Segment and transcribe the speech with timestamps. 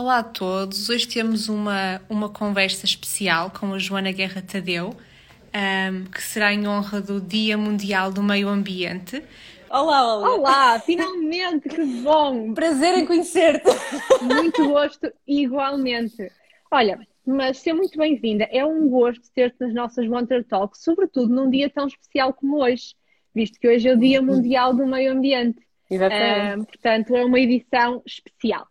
[0.00, 0.88] Olá a todos.
[0.88, 6.66] Hoje temos uma, uma conversa especial com a Joana Guerra Tadeu, um, que será em
[6.66, 9.22] honra do Dia Mundial do Meio Ambiente.
[9.68, 10.34] Olá, olá.
[10.34, 12.54] Olá, finalmente, que bom!
[12.54, 13.68] Prazer em conhecer-te.
[14.24, 16.32] Muito gosto, igualmente.
[16.70, 18.48] Olha, mas seja muito bem-vinda.
[18.50, 22.94] É um gosto ter-te nas nossas Wonder Talks, sobretudo num dia tão especial como hoje,
[23.34, 25.60] visto que hoje é o Dia Mundial do Meio Ambiente.
[25.90, 26.62] Exatamente.
[26.62, 28.66] Uh, portanto, é uma edição especial.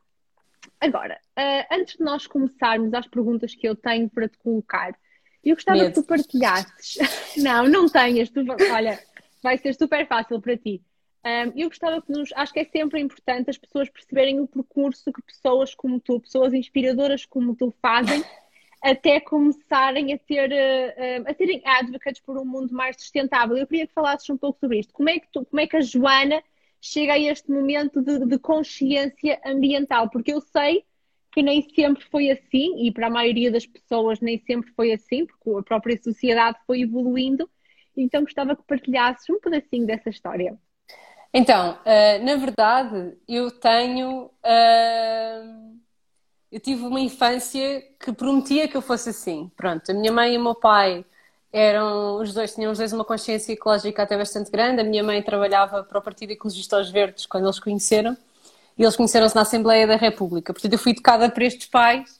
[0.81, 4.95] Agora, uh, antes de nós começarmos às perguntas que eu tenho para te colocar,
[5.43, 5.93] eu gostava Medo.
[5.93, 6.97] que tu partilhasses.
[7.37, 8.29] não, não tenhas.
[8.29, 8.39] Tu...
[8.71, 8.99] Olha,
[9.43, 10.81] vai ser super fácil para ti.
[11.25, 12.31] Um, eu gostava que nos.
[12.33, 16.53] Acho que é sempre importante as pessoas perceberem o percurso que pessoas como tu, pessoas
[16.53, 18.23] inspiradoras como tu fazem,
[18.81, 23.57] até começarem a ter uh, a terem advocates por um mundo mais sustentável.
[23.57, 24.93] Eu queria que falasses um pouco sobre isto.
[24.93, 26.41] Como é que, tu, como é que a Joana
[26.81, 30.09] chega a este momento de, de consciência ambiental?
[30.09, 30.83] Porque eu sei
[31.31, 35.25] que nem sempre foi assim, e para a maioria das pessoas nem sempre foi assim,
[35.25, 37.49] porque a própria sociedade foi evoluindo.
[37.95, 40.57] Então gostava que partilhasses um pedacinho dessa história.
[41.33, 44.31] Então, uh, na verdade, eu tenho.
[44.43, 45.79] Uh,
[46.51, 49.51] eu tive uma infância que prometia que eu fosse assim.
[49.55, 51.05] Pronto, a minha mãe e o meu pai
[51.51, 52.21] eram.
[52.21, 54.81] Os dois tinham os dois uma consciência ecológica até bastante grande.
[54.81, 58.15] A minha mãe trabalhava para o Partido Ecologista aos Verdes quando eles conheceram.
[58.77, 60.53] E eles conheceram-se na Assembleia da República.
[60.53, 62.19] Portanto, eu fui educada por estes pais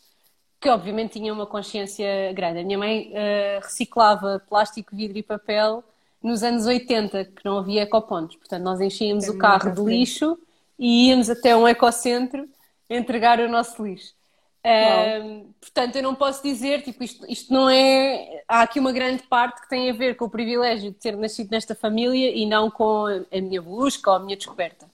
[0.59, 2.59] que, obviamente, tinham uma consciência grande.
[2.59, 5.83] A minha mãe uh, reciclava plástico, vidro e papel
[6.21, 8.35] nos anos 80, que não havia ecopontos.
[8.35, 10.37] Portanto, nós enchíamos É o carro de lixo
[10.77, 12.45] e íamos até um ecocentro
[12.89, 14.13] entregar o nosso lixo.
[14.63, 18.43] Ahm, portanto, eu não posso dizer, tipo, isto, isto não é.
[18.47, 21.51] Há aqui uma grande parte que tem a ver com o privilégio de ter nascido
[21.51, 24.85] nesta família e não com a, a minha busca ou a minha descoberta.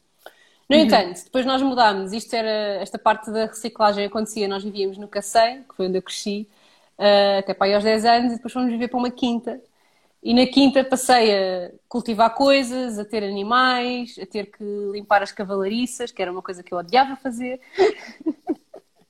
[0.69, 5.07] No entanto, depois nós mudámos, isto era, esta parte da reciclagem acontecia, nós vivíamos no
[5.07, 6.47] Cacém, que foi onde eu cresci,
[6.97, 9.61] ah, até para aí aos 10 anos, e depois fomos viver para uma quinta.
[10.23, 15.31] E na quinta passei a cultivar coisas, a ter animais, a ter que limpar as
[15.31, 17.61] cavalariças, que era uma coisa que eu odiava fazer.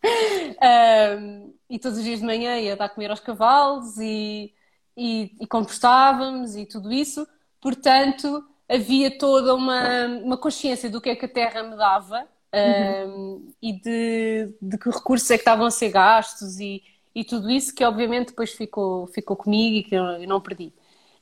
[0.05, 4.53] Um, e todos os dias de manhã ia dar comer aos cavalos e,
[4.95, 7.27] e, e compostávamos e tudo isso.
[7.59, 12.27] Portanto, havia toda uma, uma consciência do que é que a terra me dava
[13.07, 16.83] um, e de, de que recursos é que estavam a ser gastos e,
[17.13, 20.73] e tudo isso que obviamente depois ficou, ficou comigo e que eu, eu não perdi.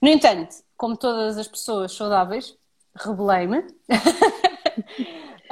[0.01, 2.57] No entanto, como todas as pessoas saudáveis,
[2.95, 3.65] rebelei-me.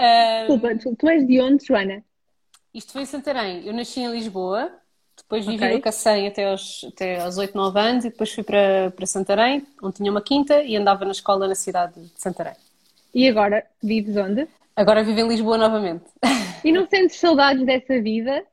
[0.01, 2.03] Um, Desculpa, tu és de onde, Joana?
[2.73, 3.65] Isto foi em Santarém.
[3.65, 4.71] Eu nasci em Lisboa,
[5.17, 5.73] depois vivi Ok.
[5.75, 9.65] no Cacém até aos, até aos 8, 9 anos e depois fui para, para Santarém,
[9.81, 12.55] onde tinha uma quinta e andava na escola na cidade de Santarém.
[13.13, 14.47] E agora vives onde?
[14.75, 16.05] Agora vivo em Lisboa novamente.
[16.63, 18.45] E não sentes saudades dessa vida?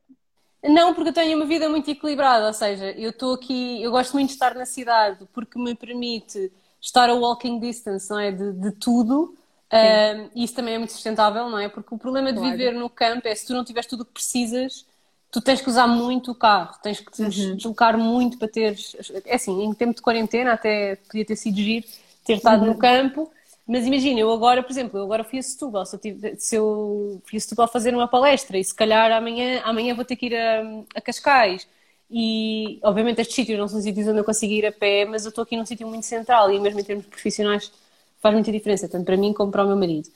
[0.63, 4.13] Não, porque eu tenho uma vida muito equilibrada, ou seja, eu estou aqui, eu gosto
[4.13, 6.51] muito de estar na cidade porque me permite
[6.81, 8.31] estar a walking distance, não é?
[8.31, 9.37] De, de tudo.
[9.71, 11.69] Um, e isso também é muito sustentável, não é?
[11.69, 12.51] Porque o problema de Claro.
[12.57, 14.85] viver no campo é se tu não tiveres tudo o que precisas,
[15.31, 17.23] tu tens que usar muito o carro, tens que te
[17.55, 18.95] deslocar muito para teres.
[19.25, 21.85] É assim, em tempo de quarentena até podia ter sido giro
[22.25, 23.31] ter estado no campo,
[23.67, 26.55] mas imagina, eu agora, por exemplo, eu agora fui a Setúbal, se eu, tive, se
[26.55, 30.27] eu fui a Setúbal fazer uma palestra e se calhar amanhã, amanhã vou ter que
[30.27, 30.61] ir a,
[30.95, 31.67] a Cascais.
[32.11, 35.29] E obviamente estes sítios não são sítios onde eu consigo ir a pé, mas eu
[35.29, 37.71] estou aqui num sítio muito central e mesmo em termos profissionais
[38.19, 40.09] faz muita diferença, tanto para mim como para o meu marido.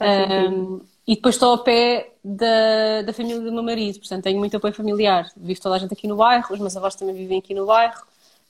[0.00, 4.56] Um, e depois estou ao pé da, da família do meu marido, portanto tenho muito
[4.56, 5.28] apoio familiar.
[5.36, 8.00] Vivo toda a gente aqui no bairro, os meus avós também vivem aqui no bairro,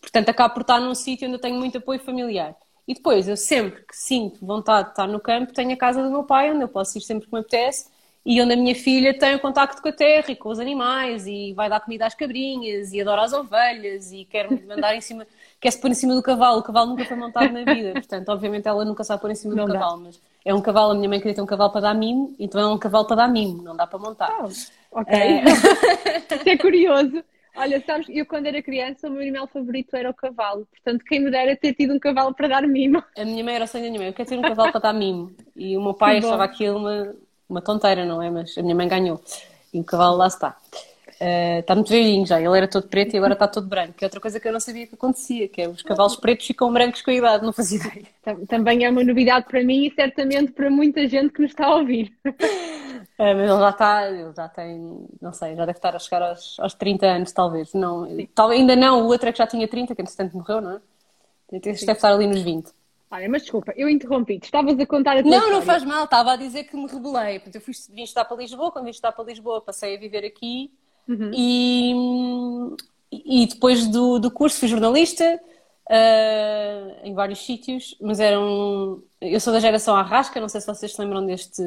[0.01, 2.55] portanto acabo por estar num sítio onde eu tenho muito apoio familiar.
[2.89, 6.11] E depois, eu sempre que sinto vontade de estar no campo, tenho a casa do
[6.11, 7.91] meu pai, onde eu posso ir sempre que me apetece,
[8.25, 11.27] e onde a minha filha tem o contacto com a terra e com os animais,
[11.27, 15.03] e vai dar comida às cabrinhas, e adora as ovelhas, e quer me mandar em
[15.03, 15.27] cima,
[15.61, 16.61] quer se pôr em cima do cavalo.
[16.61, 19.55] O cavalo nunca foi montado na vida, portanto, obviamente ela nunca sabe pôr em cima
[19.55, 19.79] Não do dá.
[19.79, 22.35] cavalo, mas é um cavalo, a minha mãe queria ter um cavalo para dar mimo,
[22.39, 24.35] então é um cavalo para dar mimo, não dá para montar.
[24.41, 25.15] Oh, ok.
[26.37, 27.23] Isso é curioso.
[27.57, 30.65] Olha, sabes, eu quando era criança, o meu animal favorito era o cavalo.
[30.67, 33.03] Portanto, quem me dera ter tido um cavalo para dar mimo.
[33.17, 34.93] A minha mãe era sonho da minha mãe, eu quero ter um cavalo para dar
[34.93, 35.33] mimo.
[35.57, 37.15] E o meu pai achava aquilo uma,
[37.49, 38.31] uma tonteira, não é?
[38.31, 39.21] Mas a minha mãe ganhou.
[39.75, 40.57] E o cavalo lá está.
[41.21, 43.95] Eh, está muito velhinho já, ele era todo preto e agora está todo branco.
[43.95, 46.47] Que é outra coisa que eu não sabia que acontecia, que é os cavalos pretos
[46.47, 48.07] ficam brancos com a idade, não fazia ideia.
[48.23, 51.67] Tam- Também é uma novidade para mim e certamente para muita gente que nos está
[51.67, 52.13] a ouvir.
[53.21, 56.23] Eh, mas ele já está, ele já tem, não sei, já deve estar a chegar
[56.23, 57.75] aos, aos 30 anos, talvez.
[57.75, 60.71] Não, tal, ainda não, o outro é que já tinha 30, que entretanto morreu, não
[60.73, 60.81] é?
[61.53, 62.71] Este deve estar ali nos 20.
[63.11, 64.45] Olha, mas desculpa, eu interrompi-te.
[64.45, 65.57] Estavas a contar a tua Não, história.
[65.57, 67.41] não faz mal, estava a dizer que me rebelei.
[67.41, 70.25] Portanto, eu fui, vim estudar para Lisboa, quando vim estudar para Lisboa passei a viver
[70.25, 70.71] aqui
[71.09, 71.31] Uhum.
[71.33, 71.95] e,
[73.11, 75.41] e depois do, do curso fui jornalista
[75.89, 79.03] ah, em vários sítios, mas eram.
[79.21, 81.63] Eu sou da geração Arrasca, não sei se vocês se lembram deste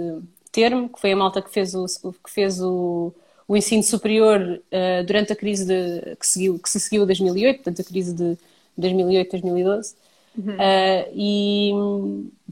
[0.52, 1.86] termo, que foi a malta que fez o,
[2.24, 3.14] que fez o,
[3.48, 7.58] o ensino superior ah, durante a crise de, que, seguiu, que se seguiu a 2008,
[7.58, 8.38] portanto a crise de
[8.78, 9.96] 2008, 2012.
[10.58, 11.72] Uh, e,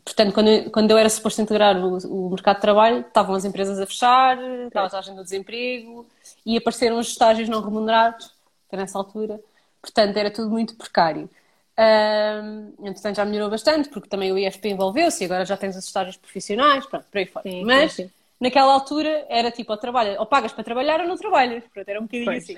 [0.03, 1.97] portanto, quando, eu- quando eu era suposto integrar o,
[2.27, 4.37] o mercado de trabalho, estavam as empresas a fechar,
[4.67, 6.05] estava a taxa do desemprego
[6.45, 8.31] e apareceram os estágios não remunerados,
[8.71, 9.39] nessa altura.
[9.81, 11.29] Portanto, era tudo muito precário.
[11.77, 15.85] Uh, entretanto, já melhorou bastante, porque também o IFP envolveu-se e agora já tens os
[15.85, 17.45] estágios profissionais, pronto, por aí fora.
[17.45, 18.11] Sim, Mas, sim.
[18.39, 21.63] Naquela altura, era tipo, ou, trabalha, ou pagas para trabalhar ou não trabalhas.
[21.73, 22.43] Pronto, era um bocadinho Pois.
[22.43, 22.57] assim.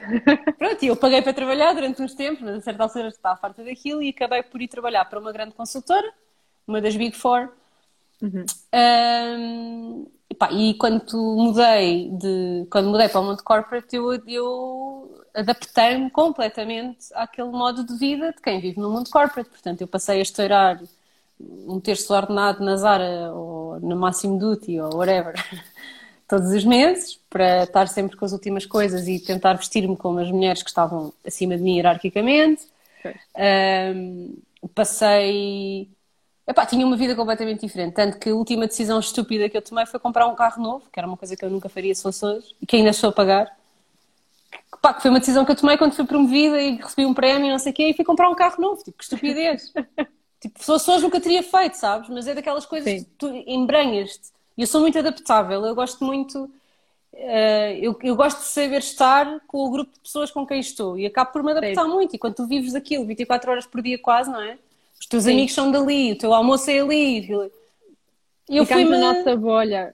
[0.57, 3.63] Pronto, e eu paguei para trabalhar durante uns tempos, mas a certa altura estava farta
[3.63, 6.07] daquilo e acabei por ir trabalhar para uma grande consultora,
[6.67, 7.49] uma das Big Four.
[8.71, 15.25] Ahm, e pá, e quando mudei de, quando mudei para o mundo corporate, eu, eu
[15.33, 19.49] adaptei-me completamente àquele modo de vida de quem vive no mundo corporate.
[19.49, 20.79] Portanto, eu passei a estourar
[21.39, 25.33] um terço ordenado na Zara ou no Máximo Duty ou whatever
[26.31, 30.31] todos os meses para estar sempre com as últimas coisas e tentar vestir-me como as
[30.31, 32.63] mulheres que estavam acima de mim hierarquicamente.
[32.99, 33.13] Ok.
[33.35, 34.35] Ahm,
[34.73, 35.89] passei.
[36.47, 37.95] Epá, tinha uma vida completamente diferente.
[37.95, 40.97] Tanto que a última decisão estúpida que eu tomei foi comprar um carro novo, que
[40.97, 43.13] era uma coisa que eu nunca faria se fosse hoje e que ainda estou a
[43.13, 43.47] pagar.
[44.49, 47.13] Que, pá, que foi uma decisão que eu tomei quando fui promovida e recebi um
[47.13, 48.81] prémio e não sei o quê e fui comprar um carro novo.
[48.81, 49.73] Tipo, que estupidez.
[50.39, 52.07] tipo, fosse hoje nunca teria feito, sabes?
[52.07, 53.03] Mas é daquelas coisas Sim.
[53.03, 54.31] que tu embranhas-te.
[54.57, 55.65] E eu sou muito adaptável.
[55.65, 56.49] Eu gosto muito.
[57.13, 60.97] eh, eu, eu gosto de saber estar com o grupo de pessoas com quem estou
[60.97, 62.15] e acabo por me adaptar muito.
[62.15, 64.57] E quando tu vives aquilo 24 horas por dia, quase, não é?
[64.99, 65.31] Os teus Sim.
[65.33, 67.27] amigos são dali, o teu almoço é ali.
[68.49, 69.93] E eu fui-me na nossa bolha.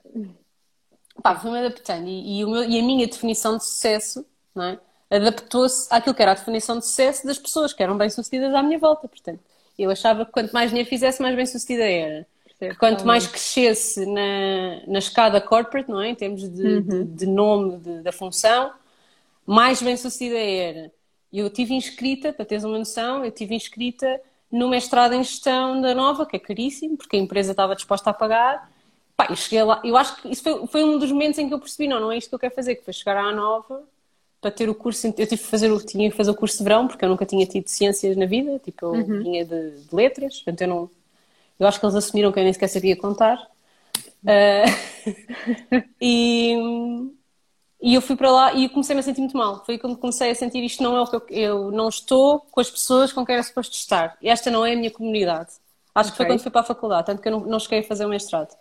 [1.22, 2.06] pá, fui-me adaptando.
[2.08, 4.78] E, e meu- e a minha definição de sucesso, não é?
[5.10, 8.78] Adaptou-se àquilo que era a definição de sucesso das pessoas que eram bem-sucedidas à minha
[8.78, 9.08] volta.
[9.08, 9.40] Portanto,
[9.78, 12.26] eu achava que quanto mais dinheiro fizesse, mais bem-sucedida era.
[12.58, 13.28] Percebo quanto mais totalmente.
[13.28, 16.08] crescesse na, na escada corporate, não é?
[16.10, 18.72] Em termos de, de, de nome de- da função,
[19.46, 20.92] mais bem-sucedida era.
[21.32, 24.20] Eu estive inscrita, para teres uma noção, eu estive inscrita
[24.50, 28.14] no mestrado em gestão da Nova, que é caríssimo, porque a empresa estava disposta a
[28.14, 28.70] pagar.
[29.16, 31.54] Pá, eu cheguei lá, eu acho que isso foi, foi um dos momentos em que
[31.54, 33.84] eu percebi, não, não é isto que eu quero fazer, que foi chegar à Nova
[34.40, 36.64] para ter o curso, eu tive que fazer, o- tinha que fazer o curso de
[36.64, 40.36] verão, porque eu nunca tinha tido ciências na vida, tipo, eu vinha de, de letras,
[40.36, 40.90] portanto eu não,
[41.58, 43.38] eu acho que eles assumiram que eu nem sequer sabia contar.
[44.26, 44.64] Ah,
[46.00, 46.54] e,
[47.80, 49.64] e eu fui para lá e comecei-me a sentir muito mal.
[49.64, 52.60] Foi quando comecei a sentir isto não é o que eu, eu não estou com
[52.60, 54.16] as pessoas com quem era suposto estar.
[54.22, 55.50] Esta não é a minha comunidade.
[55.94, 57.82] Acho que foi quando fui para a faculdade, tanto que eu não, não cheguei a
[57.84, 58.56] fazer o mestrado.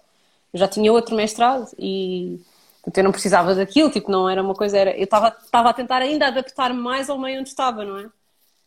[0.53, 2.39] Eu já tinha outro mestrado e
[2.83, 5.73] portanto, eu não precisava daquilo, tipo, não era uma coisa, era, eu estava estava a
[5.73, 8.09] tentar ainda adaptar-me mais ao meio onde estava, não é?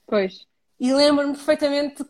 [0.06, 0.46] Pois.
[0.80, 2.02] E lembro-me perfeitamente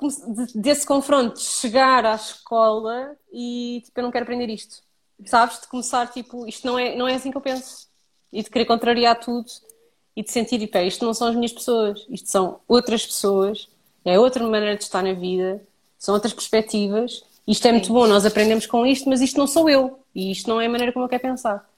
[0.55, 4.81] desse confronto, de chegar à escola e tipo, eu não quero aprender isto.
[5.27, 5.61] Sabes?
[5.61, 7.89] De começar, tipo, isto não é, não é assim que eu penso.
[8.33, 9.47] E de querer contrariar tudo
[10.15, 13.69] e de sentir, tipo, é, isto não são as minhas pessoas, isto são outras pessoas,
[14.05, 15.61] é outra maneira de estar na vida,
[15.99, 17.25] são outras perspectivas.
[17.49, 20.49] Isto é muito bom, nós aprendemos com isto, mas isto não sou eu e isto
[20.49, 21.69] não é a maneira como eu quero pensar.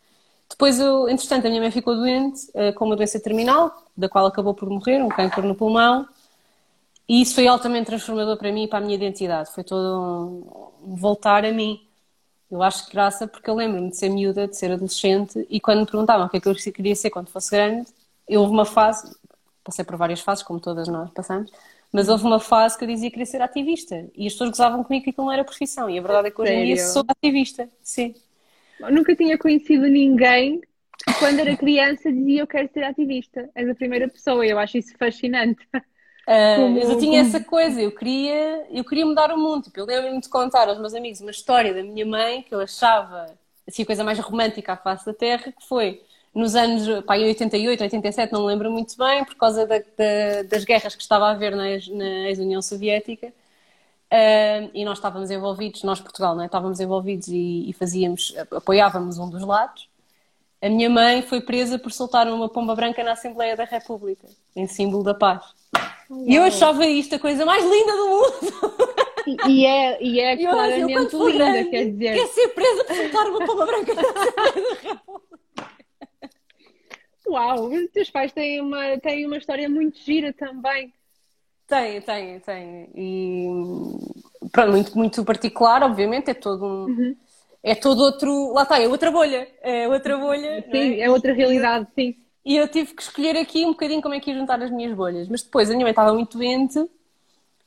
[0.51, 4.27] Depois, eu, entretanto, a minha mãe ficou doente eh, com uma doença terminal, da qual
[4.27, 6.07] acabou por morrer, um câncer no pulmão.
[7.09, 9.53] E isso foi altamente transformador para mim e para a minha identidade.
[9.53, 11.81] Foi todo um, um voltar a mim.
[12.51, 15.81] Eu acho que graça, porque eu lembro-me de ser miúda, de ser adolescente, e quando
[15.81, 17.89] me perguntavam o que é que eu queria ser quando fosse grande,
[18.29, 19.17] eu houve uma fase,
[19.65, 21.51] passei por várias fases, como todas nós passamos,
[21.91, 24.07] mas houve uma fase que eu dizia que queria ser ativista.
[24.15, 25.91] E as pessoas gozavam comigo que aquilo não era profissão.
[25.91, 27.69] E a verdade é que hoje em dia sou ativista.
[27.83, 28.15] Sim.
[28.81, 30.61] Eu nunca tinha conhecido ninguém
[31.05, 33.49] que quando era criança dizia eu quero ser ativista.
[33.55, 35.67] És a primeira pessoa, eu acho isso fascinante.
[36.55, 39.65] Como- mas eu tinha essa coisa, eu queria, eu queria mudar o mundo.
[39.65, 42.61] Tipo, eu lembro-me de contar aos meus amigos uma história da minha mãe que eu
[42.61, 43.27] achava
[43.67, 46.03] assim, a coisa mais romântica à face da Terra, que foi
[46.35, 50.43] nos anos pá, em 88, 87, não me lembro muito bem, por causa da- da-
[50.49, 51.65] das guerras que estava a haver na,
[51.97, 53.33] na ex-União Soviética.
[54.11, 56.47] Ah, e nós estávamos envolvidos, nós Portugal, não é?
[56.47, 59.89] estávamos envolvidos e, e fazíamos, apoiávamos um dos lados.
[60.63, 64.69] A minha mãe foi presa por soltar uma pomba branca na Assembleia da República, em
[64.69, 65.43] símbolo da paz.
[66.25, 69.03] E eu achava isto a coisa mais linda do mundo.
[69.27, 72.15] E, e é, e é E eu, eu, claramente for linda, grande, quer dizer.
[72.15, 75.39] quer ser presa por soltar uma pomba branca na Assembleia da República.
[77.27, 80.93] Uau, os teus pais têm uma, têm uma história muito gira também.
[81.67, 82.89] Tenho, tenho, tenho.
[82.95, 83.47] E
[84.53, 86.85] pronto, muito, muito particular, obviamente, é todo um.
[86.85, 87.17] Uhum.
[87.63, 88.53] É todo outro.
[88.53, 89.49] Lá está, é outra bolha.
[89.63, 90.65] É outra bolha.
[90.71, 91.03] Sim, é?
[91.03, 91.11] é?
[91.11, 92.17] outra realidade, sim.
[92.45, 94.95] E eu tive que escolher aqui um bocadinho como é que ia juntar as minhas
[94.95, 95.29] bolhas.
[95.29, 96.85] Mas depois a minha mãe estava muito doente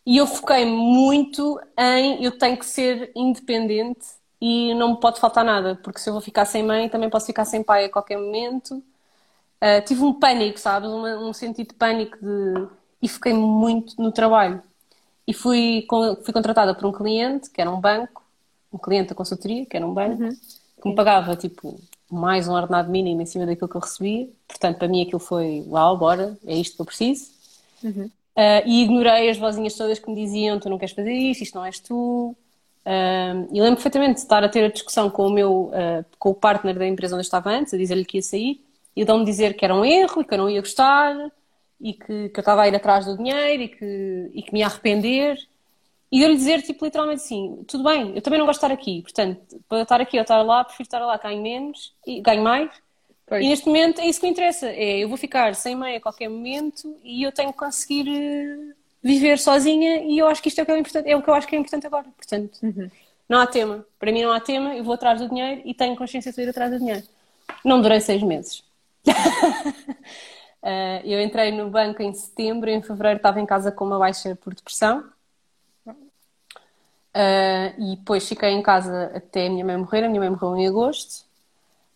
[0.05, 4.05] e eu foquei muito em eu tenho que ser independente
[4.39, 7.25] e não me pode faltar nada, porque se eu vou ficar sem mãe, também posso
[7.25, 8.83] ficar sem pai a qualquer momento.
[9.61, 10.89] Uh, tive um pânico, sabes?
[10.89, 12.67] Um, um sentido de pânico de...
[13.01, 14.61] e foquei muito no trabalho.
[15.27, 15.87] E fui,
[16.23, 18.23] fui contratada por um cliente, que era um banco,
[18.72, 20.38] um cliente da consultoria, que era um banco, uhum.
[20.81, 21.79] que me pagava tipo
[22.12, 24.29] mais um ordenado mínimo em cima daquilo que eu recebia.
[24.48, 27.31] Portanto, para mim aquilo foi uau, bora, é isto que eu preciso.
[27.84, 28.10] Uhum.
[28.38, 31.55] Uh, e ignorei as vozinhas todas que me diziam: tu não queres fazer isto, isto
[31.55, 32.36] não és tu.
[32.86, 36.29] Uh, e lembro perfeitamente de estar a ter a discussão com o meu uh, com
[36.29, 38.62] o partner da empresa onde eu estava antes, a dizer-lhe que ia sair,
[38.95, 41.15] e ele me dizer que era um erro e que eu não ia gostar
[41.79, 44.60] e que, que eu estava a ir atrás do dinheiro e que, e que me
[44.60, 45.38] ia arrepender.
[46.12, 48.74] E eu lhe dizer, tipo, literalmente assim: tudo bem, eu também não gosto de estar
[48.74, 52.43] aqui, portanto, para estar aqui ou estar lá, prefiro estar lá, ganho menos e ganho
[52.43, 52.69] mais.
[53.25, 53.43] Pois.
[53.43, 56.01] E neste momento é isso que me interessa: é eu vou ficar sem mãe a
[56.01, 60.59] qualquer momento e eu tenho que conseguir eh, viver sozinha e eu acho que isto
[60.59, 62.05] é o que é, importante, é o que eu acho que é importante agora.
[62.15, 62.89] Portanto, uhum.
[63.27, 63.85] não há tema.
[63.97, 66.50] Para mim não há tema, eu vou atrás do dinheiro e tenho consciência de ir
[66.50, 67.03] atrás do dinheiro.
[67.63, 68.59] Não durei seis meses.
[69.07, 69.12] uh,
[71.03, 74.53] eu entrei no banco em setembro, em fevereiro estava em casa com uma baixa por
[74.53, 75.03] depressão
[77.15, 80.03] Uh, e depois fiquei em casa até a minha mãe morrer.
[80.03, 81.24] A minha mãe morreu em agosto.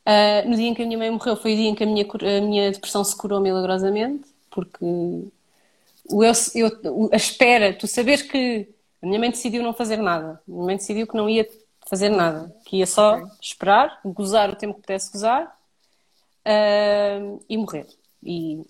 [0.05, 1.85] Uh, no dia em que a minha mãe morreu, foi o dia em que a
[1.85, 8.21] minha, a minha depressão se curou milagrosamente, porque o eu, eu, a espera, tu sabes
[8.21, 8.67] que
[9.03, 10.41] a minha mãe decidiu não fazer nada.
[10.47, 11.47] A minha mãe decidiu que não ia
[11.87, 15.45] fazer nada, que ia só esperar, gozar o tempo que pudesse gozar
[16.45, 17.87] uh, e morrer.
[18.23, 18.65] E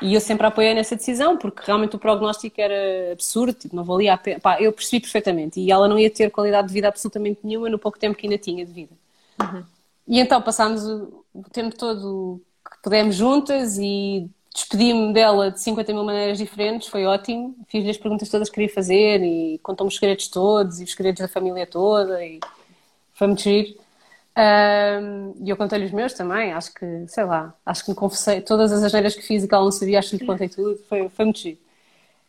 [0.00, 4.14] e eu sempre apoiei nessa decisão, porque realmente o prognóstico era absurdo, tipo, não valia
[4.14, 4.40] a pena.
[4.40, 5.60] Pá, eu percebi perfeitamente.
[5.60, 8.38] E ela não ia ter qualidade de vida absolutamente nenhuma no pouco tempo que ainda
[8.38, 8.92] tinha de vida.
[9.40, 9.64] Uhum.
[10.06, 12.40] E então passámos o, o, tempo todo
[12.70, 17.56] que pudemos juntas e despedi-me dela de 50 mil maneiras diferentes, foi ótimo.
[17.68, 21.20] Fiz-lhe as perguntas todas que queria fazer e contou-me os segredos todos e os segredos
[21.20, 22.40] da família toda e
[23.14, 23.87] foi muito giro.
[25.40, 28.72] E eu contei-lhe os meus também, acho que, sei lá, acho que me confessei todas
[28.72, 31.08] as asneiras que fiz e que ela não sabia, acho que lhe contei tudo, foi,
[31.08, 31.58] foi muito giro.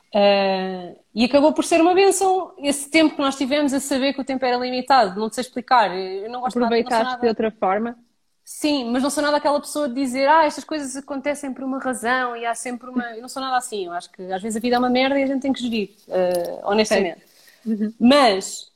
[0.09, 4.21] Uh, e acabou por ser uma benção esse tempo que nós tivemos a saber que
[4.21, 5.95] o tempo era limitado, não te sei explicar.
[5.95, 7.95] Eu não gosto Aproveitaste nada, de outra forma?
[8.43, 11.77] Sim, mas não sou nada aquela pessoa de dizer ah, estas coisas acontecem por uma
[11.77, 13.03] razão e há sempre uma.
[13.15, 15.19] Eu não sou nada assim, eu acho que às vezes a vida é uma merda
[15.19, 17.21] e a gente tem que gerir, uh, honestamente.
[17.63, 17.93] Uhum.
[17.99, 18.68] Mas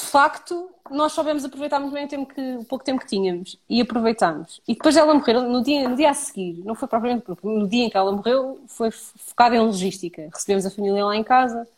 [0.00, 3.58] de facto, nós soubemos aproveitar muito bem o, tempo que, o pouco tempo que tínhamos
[3.68, 4.60] e aproveitámos.
[4.66, 7.84] E depois ela morreu, no dia, no dia a seguir, não foi propriamente no dia
[7.84, 10.28] em que ela morreu, foi focada em logística.
[10.32, 11.68] Recebemos a família lá em casa,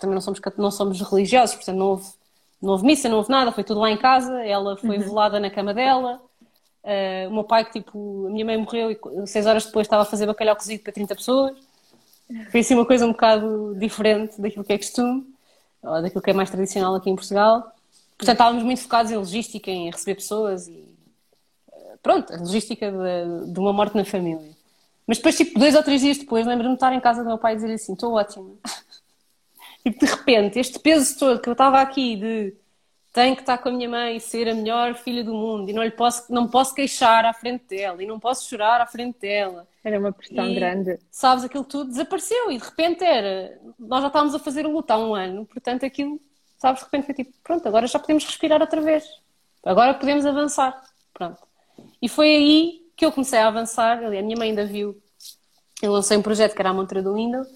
[0.00, 2.08] também não somos, não somos religiosos, portanto não houve,
[2.60, 4.44] não houve missa, não houve nada, foi tudo lá em casa.
[4.44, 5.04] Ela foi uhum.
[5.04, 6.20] velada na cama dela.
[6.82, 10.02] Uh, o meu pai, que tipo, a minha mãe morreu e seis horas depois estava
[10.02, 11.56] a fazer bacalhau cozido para 30 pessoas.
[12.50, 15.35] Foi assim uma coisa um bocado diferente daquilo que é costume
[15.86, 17.72] ou daquilo que é mais tradicional aqui em Portugal.
[18.18, 20.88] Portanto, estávamos muito focados em logística, em receber pessoas e
[21.72, 24.56] eh, pronto, a logística de, de uma morte na família.
[25.06, 27.38] Mas depois, tipo, dois ou três dias depois, lembro-me de estar em casa do meu
[27.38, 28.50] pai e dizer assim: estou ótima.
[29.84, 32.54] tipo, de repente, este peso todo que eu estava aqui de
[33.16, 35.72] tenho que estar com a minha mãe e ser a melhor filha do mundo e
[35.72, 39.18] não lhe posso, não posso queixar à frente dela e não posso chorar à frente
[39.20, 39.66] dela.
[39.82, 40.98] Era uma pressão e, grande.
[41.10, 43.58] Sabes, aquilo tudo desapareceu e de repente era.
[43.78, 46.20] Nós já estávamos a fazer o luto há um ano, portanto aquilo,
[46.58, 49.08] sabes, de repente foi tipo, pronto, agora já podemos respirar outra vez.
[49.64, 50.78] Agora podemos avançar.
[51.14, 51.40] Pronto.
[52.02, 54.04] E foi aí que eu comecei a avançar.
[54.04, 54.94] A minha mãe ainda viu.
[55.80, 57.48] Eu lancei um projeto que era a montra do Windows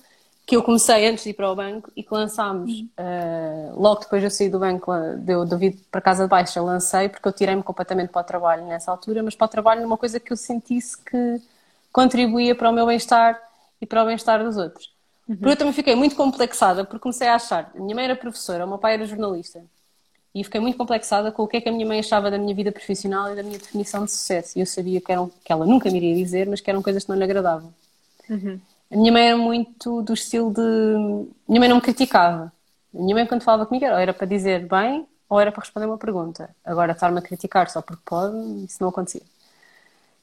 [0.50, 4.21] que eu comecei antes de ir para o banco e que lançámos uh, logo depois
[4.21, 7.62] de eu sair do banco, deu devido para casa de baixa, lancei porque eu tirei-me
[7.62, 10.99] completamente para o trabalho nessa altura, mas para o trabalho numa coisa que eu sentisse
[11.04, 11.40] que
[11.92, 13.40] contribuía para o meu bem-estar
[13.80, 14.90] e para o bem-estar dos outros.
[15.28, 15.37] Uhum.
[15.37, 18.69] Porque eu também fiquei muito complexada porque comecei a achar, minha mãe era professora, o
[18.69, 19.62] meu pai era jornalista
[20.35, 22.57] e fiquei muito complexada com o que é que a minha mãe achava da minha
[22.57, 24.59] vida profissional e da minha definição de sucesso.
[24.59, 27.04] E eu sabia que, eram, que ela nunca me iria dizer, mas que eram coisas
[27.04, 27.73] que não lhe agradavam.
[28.28, 28.61] Uhum.
[28.91, 30.61] A minha mãe era muito do estilo de.
[30.61, 32.53] A minha mãe não me criticava.
[32.93, 35.87] A minha mãe, quando falava comigo, era, era para dizer bem ou era para responder
[35.87, 36.55] uma pergunta.
[36.65, 39.23] Agora, estar-me a criticar só porque pode, isso não acontecia.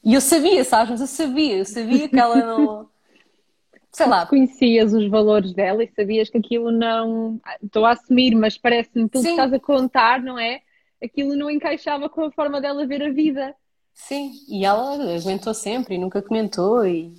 [0.04, 0.90] E eu sabia, sabes?
[0.90, 2.88] Mas eu sabia, eu sabia que ela não.
[3.90, 4.26] Sei lá.
[4.26, 7.40] Conhecias os valores dela e sabias que aquilo não.
[7.62, 10.60] Estou a assumir, mas parece-me tudo que estás a contar, não é?
[11.02, 13.54] Aquilo não encaixava com a forma dela ver a vida.
[13.94, 17.12] Sim, e ela aguentou sempre e nunca comentou e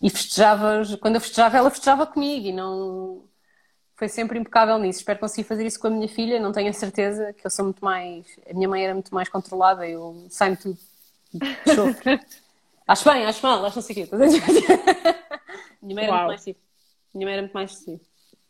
[0.00, 3.24] e festejava, quando eu festejava, ela festejava comigo e não.
[3.94, 5.00] foi sempre impecável nisso.
[5.00, 6.40] Espero conseguir fazer isso com a minha filha.
[6.40, 8.26] Não tenho a certeza que eu sou muito mais.
[8.48, 10.78] A minha mãe era muito mais controlada, eu saio-me tudo.
[11.74, 12.18] Chofre.
[12.88, 14.16] acho bem, acho mal, acho não sei o quê.
[15.82, 16.20] minha mãe era Uau.
[16.20, 16.60] muito mais tipo.
[17.12, 18.00] Minha mãe era muito mais assim.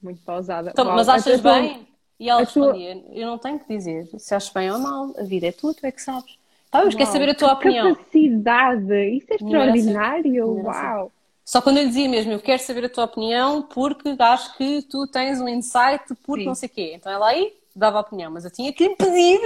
[0.01, 0.71] Muito pausada.
[0.71, 1.89] Então, mas achas bem?
[2.19, 3.13] E ela respondia: tua...
[3.13, 5.85] Eu não tenho que dizer se achas bem ou mal, a vida é tua, tu
[5.85, 6.39] é que sabes.
[6.71, 7.97] Tá, mas quer saber a tua opinião.
[7.97, 11.11] Capacidade, isso é extraordinário, uau.
[11.51, 15.05] Só quando eu dizia mesmo, eu quero saber a tua opinião porque acho que tu
[15.09, 16.47] tens um insight, porque Sim.
[16.47, 16.93] não sei o quê.
[16.95, 19.41] Então ela aí dava a opinião, mas eu tinha que lhe pedir.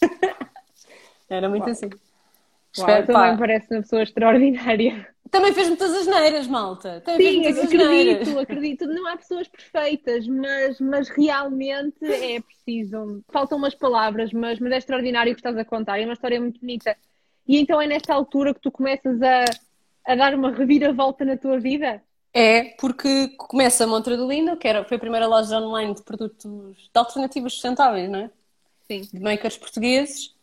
[1.28, 1.72] Era muito Uau.
[1.72, 1.86] assim.
[1.86, 1.98] Uau,
[2.72, 5.08] Espero, também parece uma pessoa extraordinária.
[5.28, 7.00] Também fez muitas asneiras, malta.
[7.04, 8.36] Também Sim, acredito, asneiras.
[8.36, 8.86] acredito.
[8.86, 13.24] Não há pessoas perfeitas, mas, mas realmente é preciso.
[13.28, 15.98] Faltam umas palavras, mas, mas é extraordinário o que estás a contar.
[15.98, 16.96] É uma história muito bonita.
[17.44, 19.46] E então é nesta altura que tu começas a
[20.06, 22.02] a dar uma reviravolta na tua vida?
[22.32, 26.02] É, porque começa a Montra do Lindo, que era, foi a primeira loja online de
[26.02, 28.30] produtos de alternativas sustentáveis, não é?
[28.86, 29.08] Sim.
[29.12, 30.34] De makers portugueses.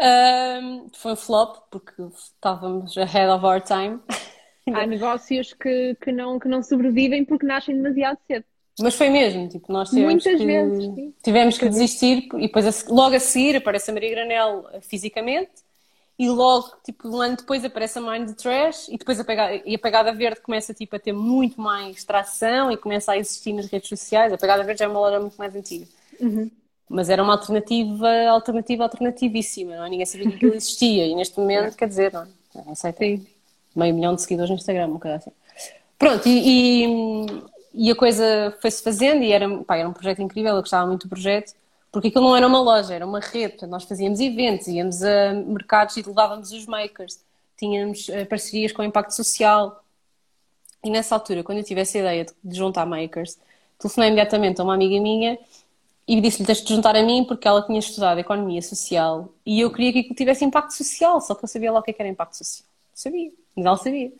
[0.00, 4.00] Um, foi um flop, porque estávamos ahead of our time.
[4.72, 8.44] Há negócios que, que, não, que não sobrevivem porque nascem demasiado cedo.
[8.80, 13.16] Mas foi mesmo, tipo, nós tivemos Muitas que, vezes, tivemos que desistir e depois logo
[13.16, 15.50] a seguir aparece a Maria Granel fisicamente
[16.18, 19.76] e logo, tipo, um ano depois aparece a Mind Trash e depois a pegada, e
[19.76, 23.66] a pegada verde começa tipo, a ter muito mais tração e começa a existir nas
[23.66, 24.32] redes sociais.
[24.32, 25.86] A pegada verde já é uma loja muito mais antiga.
[26.18, 26.50] Uhum.
[26.88, 29.90] Mas era uma alternativa, alternativa, alternativíssima, não é?
[29.90, 32.26] Ninguém sabia que aquilo existia e neste momento, quer dizer, não,
[32.66, 33.26] não sei, tem
[33.76, 35.30] meio milhão de seguidores no Instagram, um assim.
[35.96, 37.42] Pronto, e, e,
[37.74, 41.06] e a coisa foi-se fazendo e era, pá, era um projeto incrível, eu gostava muito
[41.06, 41.54] do projeto
[41.90, 43.54] porque aquilo não era uma loja, era uma rede.
[43.54, 47.20] Portanto, nós fazíamos eventos, íamos a mercados e levávamos os makers.
[47.56, 49.82] Tínhamos uh, parcerias com impacto social.
[50.84, 53.38] E nessa altura, quando eu tive essa ideia de, juntar makers,
[53.78, 55.38] telefonei imediatamente a uma amiga minha
[56.06, 59.72] e disse-lhe: Tens de juntar a mim porque ela tinha estudado economia social e eu
[59.72, 62.02] queria que aquilo tivesse impacto social, só que eu sabia lá o que, é que
[62.02, 62.68] era impacto social.
[62.94, 64.12] Sabia, mas ela sabia.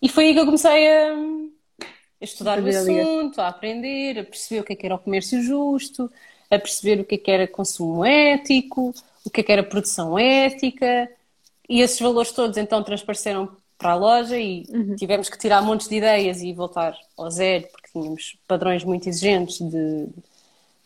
[0.00, 4.60] E foi aí que eu comecei a, a estudar o assunto, a aprender, a perceber
[4.60, 6.10] o que, é que era o comércio justo,
[6.54, 10.18] a perceber o que é que era consumo ético, o que é que era produção
[10.18, 11.08] ética,
[11.68, 14.96] e esses valores todos então transpareceram para a loja e uhum.
[14.96, 19.58] tivemos que tirar montes de ideias e voltar ao zero, porque tínhamos padrões muito exigentes
[19.60, 20.08] de,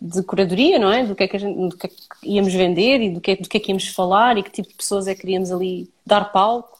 [0.00, 1.04] de curadoria, não é?
[1.04, 3.36] Do que é que, gente, do que, é que íamos vender e do que, é,
[3.36, 5.90] do que é que íamos falar e que tipo de pessoas é que queríamos ali
[6.06, 6.78] dar palco.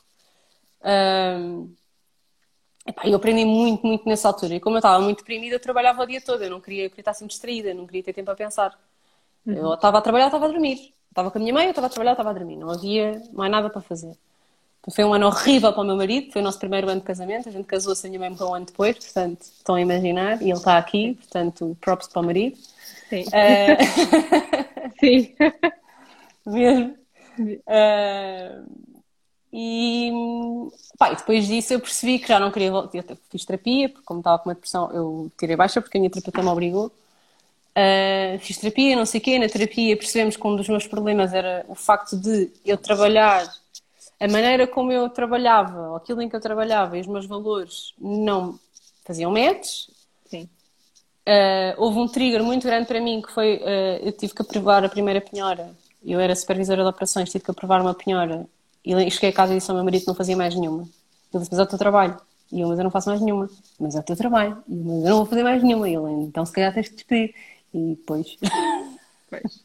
[0.85, 1.71] Um,
[2.89, 4.55] Epá, eu aprendi muito, muito nessa altura.
[4.55, 6.43] E como eu estava muito deprimida, eu trabalhava o dia todo.
[6.43, 8.79] Eu não queria, eu queria estar sempre distraída, não queria ter tempo a pensar.
[9.47, 9.55] Uhum.
[9.55, 10.95] Eu estava a trabalhar, estava a dormir.
[11.11, 12.57] Estava com a minha mãe, eu estava a trabalhar, estava a dormir.
[12.57, 14.17] Não havia mais nada para fazer.
[14.81, 16.33] Então, foi um ano horrível para o meu marido.
[16.33, 17.47] Foi o nosso primeiro ano de casamento.
[17.47, 18.97] A gente casou-se, a minha mãe morreu um ano depois.
[18.97, 20.41] Portanto, estão a imaginar.
[20.41, 21.13] E ele está aqui.
[21.15, 22.57] Portanto, props para o marido.
[23.11, 23.25] Sim.
[23.25, 24.97] Uh...
[24.99, 25.35] Sim.
[26.47, 26.97] Mesmo.
[27.39, 28.88] Uh...
[29.53, 30.13] E,
[30.99, 32.99] pá, e depois disso eu percebi que já não queria voltar.
[32.99, 36.11] Eu fiz terapia, porque como estava com uma depressão, eu tirei baixa porque a minha
[36.11, 36.93] terapeuta me obrigou.
[37.79, 39.39] Uh, fiz terapia, não sei o quê.
[39.39, 43.49] Na terapia percebemos que um dos meus problemas era o facto de eu trabalhar,
[44.21, 48.59] a maneira como eu trabalhava, aquilo em que eu trabalhava e os meus valores não
[49.05, 49.89] faziam match.
[50.27, 50.49] Sim.
[51.27, 54.85] Uh, houve um trigger muito grande para mim que foi: uh, eu tive que aprovar
[54.85, 55.75] a primeira penhora.
[56.05, 58.47] Eu era supervisora de operações, tive que aprovar uma penhora
[58.97, 60.83] e cheguei a casa e disse ao meu marido que não fazia mais nenhuma.
[60.83, 62.19] Ele disse, mas é o teu trabalho.
[62.51, 63.51] E eu, mas eu não faço mais nenhuma.
[63.79, 64.63] Mas é o teu trabalho.
[64.67, 65.89] E eu, mas eu não vou fazer mais nenhuma.
[65.89, 67.35] E ele, então se calhar tens de despedir.
[67.75, 68.37] E depois...
[69.31, 69.63] Pois.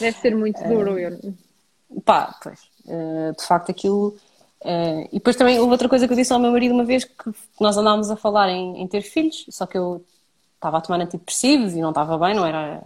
[0.00, 0.96] Deve ser muito duro.
[0.96, 2.58] Uh, pá, pois.
[2.84, 4.16] Uh, de facto, aquilo...
[4.60, 7.04] Uh, e depois também houve outra coisa que eu disse ao meu marido uma vez
[7.04, 10.04] que nós andávamos a falar em, em ter filhos, só que eu
[10.56, 12.82] estava a tomar antidepressivos e não estava bem, não era...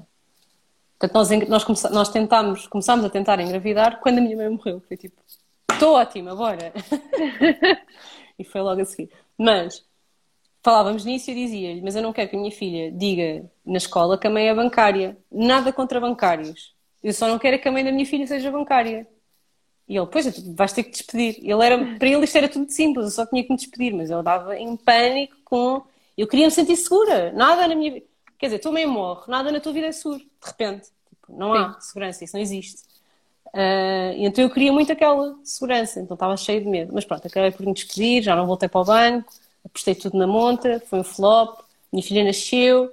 [0.99, 4.83] Portanto, nós, nós, nós tentámos, começámos a tentar engravidar quando a minha mãe morreu.
[4.87, 5.17] Foi tipo,
[5.83, 6.73] estou ótima, bora.
[8.39, 9.11] e foi logo a seguir.
[9.37, 9.85] Mas
[10.63, 13.79] falávamos nisso e eu dizia-lhe, mas eu não quero que a minha filha diga na
[13.79, 15.19] escola que a mãe é bancária.
[15.31, 16.73] Nada contra bancários.
[17.03, 19.09] Eu só não quero que a mãe da minha filha seja bancária.
[19.89, 21.39] E ele, pois, vais ter que despedir.
[21.43, 24.09] Ele era, para ele isto era tudo simples, eu só tinha que me despedir, mas
[24.09, 25.83] eu dava em pânico com.
[26.17, 27.33] Eu queria me sentir segura.
[27.33, 28.07] Nada na minha vida.
[28.39, 30.89] Quer dizer, tu meio morre, nada na tua vida é seguro, de repente.
[31.09, 31.81] Tipo, não há Sim.
[31.81, 32.92] segurança, isso não existe.
[33.55, 36.93] Uh, então eu queria muito aquela segurança, então estava cheio de medo.
[36.95, 39.33] Mas pronto, acabei por me despedir, já não voltei para o banco,
[39.65, 41.61] apostei tudo na monta, foi um flop,
[41.93, 42.93] minha filha nasceu,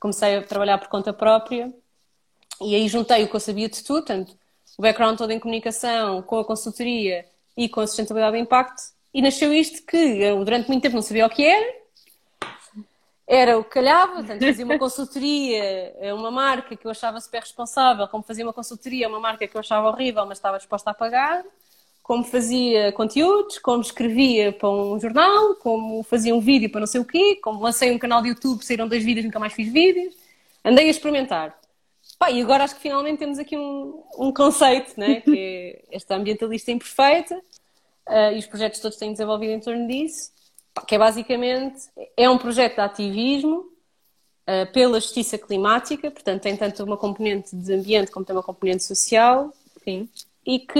[0.00, 1.72] comecei a trabalhar por conta própria
[2.60, 4.36] e aí juntei o que eu sabia de tudo, tanto
[4.78, 9.22] o background todo em comunicação, com a consultoria e com a sustentabilidade de impacto, e
[9.22, 11.85] nasceu isto que eu durante muito tempo não sabia o que era.
[13.26, 17.40] Era o que calhava, portanto, fazia uma consultoria a uma marca que eu achava super
[17.40, 20.90] responsável, como fazia uma consultoria a uma marca que eu achava horrível, mas estava disposta
[20.90, 21.44] a pagar,
[22.04, 27.00] como fazia conteúdos, como escrevia para um jornal, como fazia um vídeo para não sei
[27.00, 30.14] o quê, como lancei um canal de YouTube, saíram dois vídeos, nunca mais fiz vídeos.
[30.64, 31.58] Andei a experimentar.
[32.16, 35.20] Pá, e agora acho que finalmente temos aqui um, um conceito, né?
[35.20, 40.35] que é esta ambientalista imperfeita, uh, e os projetos todos têm desenvolvido em torno disso
[40.86, 43.58] que é basicamente é um projeto de ativismo
[44.46, 48.84] uh, pela justiça climática, portanto tem tanto uma componente de ambiente como tem uma componente
[48.84, 50.08] social, sim,
[50.44, 50.76] e que,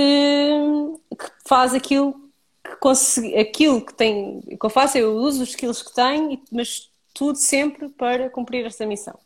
[1.19, 2.15] que faz aquilo
[2.63, 6.91] que consegui, aquilo que tem que eu faço, eu uso os skills que tenho, mas
[7.15, 9.19] tudo sempre para cumprir esta missão.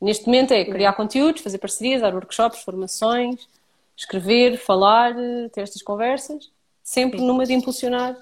[0.00, 3.48] Neste momento é criar conteúdos, fazer parcerias, dar workshops, formações,
[3.96, 5.14] escrever, falar,
[5.52, 6.50] ter estas conversas,
[6.84, 7.26] sempre Sim.
[7.26, 8.16] numa de impulsionar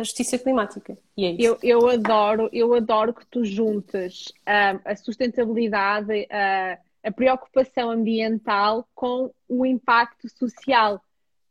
[0.00, 0.96] a justiça climática.
[1.16, 1.42] E é isso.
[1.42, 8.88] Eu, eu adoro, eu adoro que tu juntes uh, a sustentabilidade, uh, a preocupação ambiental
[8.94, 11.00] com o impacto social.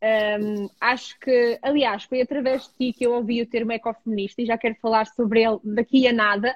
[0.04, 4.46] Um, acho que, aliás, foi através de ti que eu ouvi o termo ecofeminista e
[4.46, 6.56] já quero falar sobre ele daqui a nada,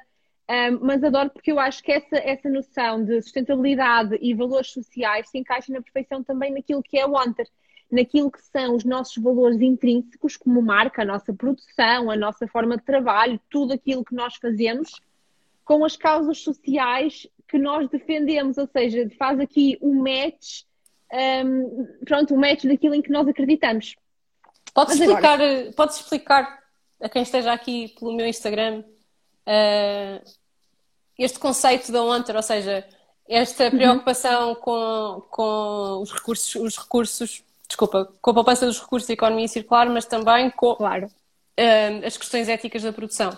[0.49, 5.29] um, mas adoro porque eu acho que essa, essa noção de sustentabilidade e valores sociais
[5.29, 7.47] se encaixa na perfeição também naquilo que é o Wanter
[7.91, 12.77] naquilo que são os nossos valores intrínsecos como marca, a nossa produção, a nossa forma
[12.77, 15.01] de trabalho, tudo aquilo que nós fazemos,
[15.65, 20.63] com as causas sociais que nós defendemos, ou seja, faz aqui um match,
[21.11, 23.95] um, pronto, um match daquilo em que nós acreditamos.
[24.73, 25.71] Podes explicar, agora...
[25.75, 26.59] podes explicar
[27.01, 28.83] a quem esteja aqui pelo meu Instagram
[29.47, 30.29] uh,
[31.17, 32.85] este conceito da Onter, ou seja,
[33.27, 33.71] esta uhum.
[33.71, 34.55] preocupação uhum.
[34.55, 39.87] com, com os recursos, os recursos desculpa, com a poupança dos recursos da economia circular,
[39.89, 41.05] mas também com claro.
[41.05, 43.31] uh, as questões éticas da produção.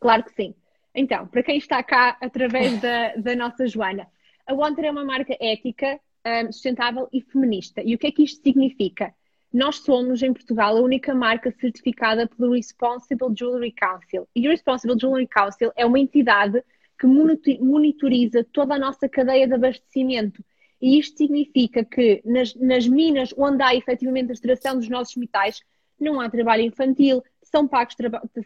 [0.00, 0.54] Claro que sim.
[0.94, 4.06] Então, para quem está cá através da, da nossa Joana,
[4.46, 7.80] a Wonder é uma marca ética, um, eh, sustentável e feminista.
[7.82, 9.14] E o que é que isto significa?
[9.52, 14.26] Nós somos, em Portugal, a única marca certificada pelo Responsible Jewelry Council.
[14.34, 16.62] E o Responsible Jewelry Council é uma entidade
[16.98, 20.44] que monitoriza toda a nossa cadeia de abastecimento
[20.82, 25.62] e isto significa que nas, nas minas onde há efetivamente a extração dos nossos metais,
[25.98, 27.94] não há trabalho infantil, são pagos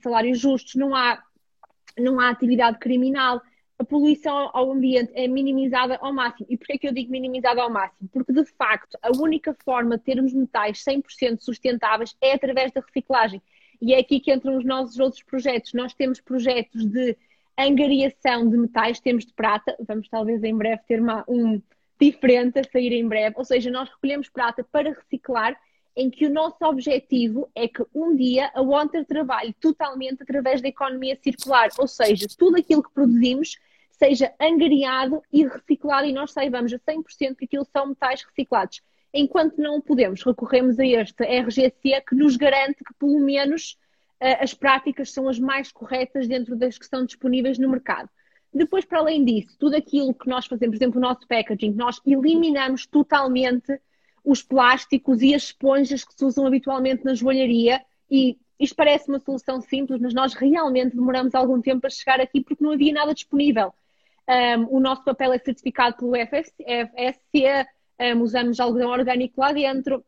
[0.03, 1.22] salários justos, não há,
[1.99, 3.40] não há atividade criminal,
[3.79, 6.46] a poluição ao ambiente é minimizada ao máximo.
[6.51, 8.09] E porquê é que eu digo minimizada ao máximo?
[8.12, 13.40] Porque, de facto, a única forma de termos metais 100% sustentáveis é através da reciclagem.
[13.81, 15.72] E é aqui que entram os nossos outros projetos.
[15.72, 17.16] Nós temos projetos de
[17.59, 21.61] angariação de metais, temos de prata, vamos talvez em breve ter uma, um,
[22.00, 23.35] diferente a sair em breve.
[23.38, 25.59] Ou seja, nós recolhemos prata para reciclar,
[25.96, 30.68] em que o nosso objetivo é que um dia a Wanter trabalhe totalmente através da
[30.68, 31.70] economia circular.
[31.78, 33.59] Ou seja, tudo aquilo que produzimos
[33.90, 38.82] seja angariado e reciclado e nós saibamos a 100% que aquilo são metais reciclados.
[39.12, 43.78] Enquanto não podemos, recorremos a este RGC que nos garante que pelo menos
[44.20, 48.11] eh, as práticas são as mais corretas dentro das que estão disponíveis no mercado.
[48.57, 52.01] Depois, para além disso, tudo aquilo que nós fazemos, por exemplo, o nosso packaging, nós
[52.07, 53.79] eliminamos totalmente
[54.25, 59.21] os plásticos e as esponjas que se usam habitualmente na joalharia e isto parece uma
[59.21, 63.12] solução simples, mas nós realmente demoramos algum tempo a chegar aqui porque não havia nada
[63.12, 63.73] disponível.
[64.29, 67.66] Um, o nosso papel é certificado pelo FSC,
[68.01, 70.05] um, usamos algodão orgânico lá dentro,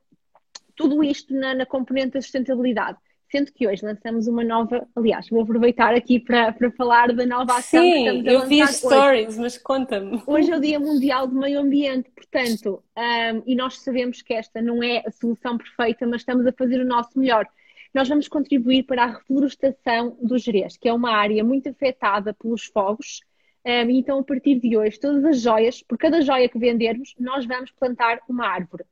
[0.75, 2.99] tudo isto na, na componente da sustentabilidade.
[3.31, 7.59] Sendo que hoje lançamos uma nova, aliás, vou aproveitar aqui para, para falar da nova
[7.59, 9.41] ação Sim, que estamos a eu vi as stories, hoje.
[9.41, 10.23] mas conta-me.
[10.27, 14.63] Hoje é o Dia Mundial do Meio Ambiente, portanto, um, e nós sabemos que esta
[14.63, 17.47] não é a solução perfeita, mas estamos a fazer o nosso melhor.
[17.93, 22.65] Nós vamos contribuir para a reflorestação do Jerez, que é uma área muito afetada pelos
[22.65, 23.21] fogos,
[23.63, 27.45] um, então a partir de hoje, todas as joias, por cada joia que vendermos, nós
[27.45, 28.85] vamos plantar uma árvore.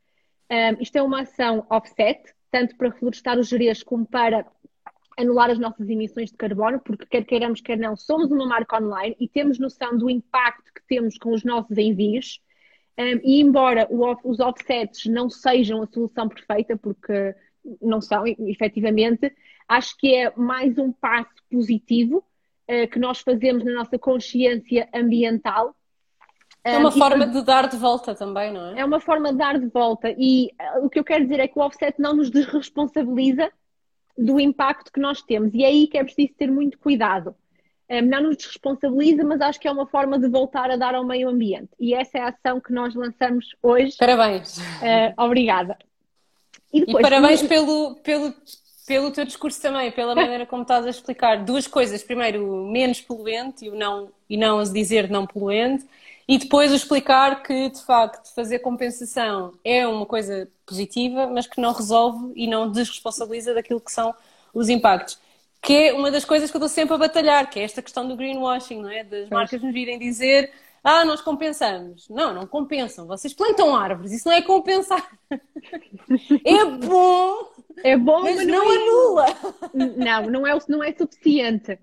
[0.50, 4.46] Um, isto é uma ação offset, tanto para reflorestar os gerês como para
[5.14, 9.14] anular as nossas emissões de carbono, porque quer queiramos, quer não, somos uma marca online
[9.20, 12.40] e temos noção do impacto que temos com os nossos envios.
[12.98, 13.86] Um, e embora
[14.24, 17.34] os offsets não sejam a solução perfeita, porque
[17.82, 19.30] não são, efetivamente,
[19.68, 22.24] acho que é mais um passo positivo
[22.70, 25.75] uh, que nós fazemos na nossa consciência ambiental
[26.66, 28.80] é uma um, forma e, de dar de volta também, não é?
[28.80, 30.12] É uma forma de dar de volta.
[30.18, 33.50] E uh, o que eu quero dizer é que o offset não nos desresponsabiliza
[34.18, 35.54] do impacto que nós temos.
[35.54, 37.34] E é aí que é preciso ter muito cuidado.
[37.88, 41.04] Um, não nos desresponsabiliza, mas acho que é uma forma de voltar a dar ao
[41.04, 41.70] meio ambiente.
[41.78, 43.96] E essa é a ação que nós lançamos hoje.
[43.96, 44.58] Parabéns.
[44.58, 45.78] Uh, obrigada.
[46.72, 48.34] E, depois, e parabéns pelo, pelo
[48.86, 52.02] pelo teu discurso também, pela maneira como estás a explicar duas coisas.
[52.02, 55.84] Primeiro, menos poluente e, o não, e não dizer não poluente.
[56.28, 61.72] E depois explicar que, de facto, fazer compensação é uma coisa positiva, mas que não
[61.72, 64.14] resolve e não desresponsabiliza daquilo que são
[64.54, 65.18] os impactos.
[65.60, 68.06] Que é uma das coisas que eu estou sempre a batalhar, que é esta questão
[68.06, 69.02] do greenwashing, não é?
[69.02, 70.52] Das marcas nos virem dizer
[70.88, 72.08] ah, nós compensamos.
[72.08, 73.08] Não, não compensam.
[73.08, 75.04] Vocês plantam árvores, isso não é compensar.
[76.44, 77.50] É bom,
[77.84, 78.76] é bom mas, mas não, não, é...
[78.76, 79.26] anula.
[79.74, 81.78] Não, não é, não é suficiente.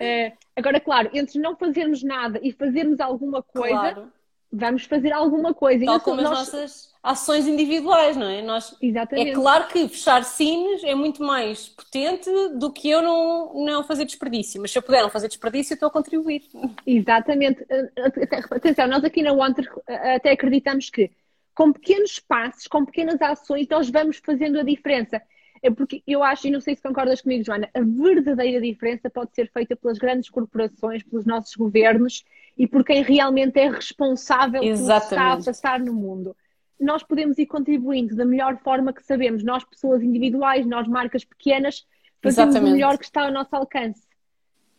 [0.00, 4.12] É, agora, claro, entre não fazermos nada e fazermos alguma coisa, Claro.
[4.52, 5.84] vamos fazer alguma coisa.
[5.86, 8.42] Tal como as nós- nossas ações individuais, não é?
[8.42, 9.30] Nós, Exatamente.
[9.30, 14.04] é claro que fechar cines é muito mais potente do que eu não, não fazer
[14.04, 14.60] desperdício.
[14.60, 16.42] Mas se eu puder não fazer desperdício, eu estou a contribuir.
[16.86, 17.64] Exatamente.
[17.68, 21.10] Eh, até- Atenção, nós aqui na Wanter eh, até acreditamos que
[21.56, 25.20] com pequenos passos, com pequenas ações, nós vamos fazendo a diferença.
[25.62, 29.34] É porque eu acho, e não sei se concordas comigo, Joana, a verdadeira diferença pode
[29.34, 32.24] ser feita pelas grandes corporações, pelos nossos governos
[32.58, 35.44] e por quem realmente é responsável pelo que está a Exatamente.
[35.46, 36.36] passar no mundo.
[36.78, 41.86] Nós podemos ir contribuindo da melhor forma que sabemos, nós, pessoas individuais, nós, marcas pequenas,
[42.22, 42.72] fazemos o Exatamente.
[42.74, 44.02] melhor que está ao nosso alcance.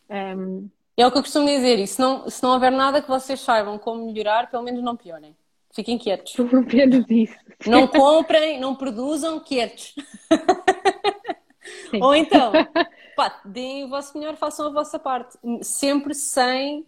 [0.08, 1.80] Ahm, É o que eu costumo dizer.
[1.80, 4.96] E se não, se não houver nada que vocês saibam como melhorar, pelo menos não
[4.96, 5.34] piorem.
[5.78, 6.32] Fiquem quietos.
[6.32, 7.36] por menos isso.
[7.64, 9.94] Não comprem, não produzam quietos.
[11.88, 12.02] Sim.
[12.02, 12.50] Ou então,
[13.14, 15.38] pá, deem o vosso melhor, façam a vossa parte.
[15.62, 16.84] Sempre sem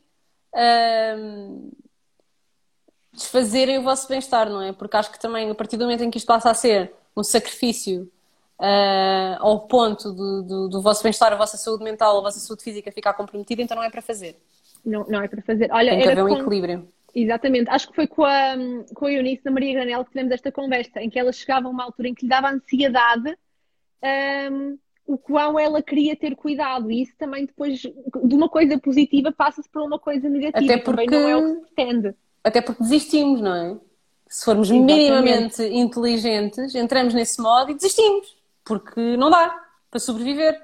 [3.13, 4.73] desfazerem o vosso bem-estar, não é?
[4.73, 7.23] Porque acho que também, a partir do momento em que isto passa a ser um
[7.23, 8.11] sacrifício
[8.59, 12.65] ah, ao ponto do, do, do vosso bem-estar, a vossa saúde mental, a vossa saúde
[12.65, 14.37] física ficar comprometida, então não é para fazer.
[14.85, 15.71] Não, não é para fazer.
[15.71, 16.89] Olha, Tem que era haver um equilíbrio.
[17.15, 17.69] Exatamente.
[17.71, 18.55] Acho que foi com a,
[18.95, 21.71] com a Eunice da Maria Granel que tivemos esta conversa, em que ela chegava a
[21.71, 23.37] uma altura em que lhe dava ansiedade,
[24.53, 26.91] hum, o qual ela queria ter cuidado.
[26.91, 30.65] E isso também depois, de uma coisa positiva, passa-se para uma coisa negativa.
[30.73, 32.15] Até Também porque- não é o que se pretende.
[32.45, 33.77] Até porque desistimos, não é?
[34.29, 34.95] Se formos Exatamente.
[34.97, 38.39] minimamente inteligentes, entramos nesse modo e desistimos.
[38.65, 39.53] Porque não dá
[39.91, 40.55] para sobreviver.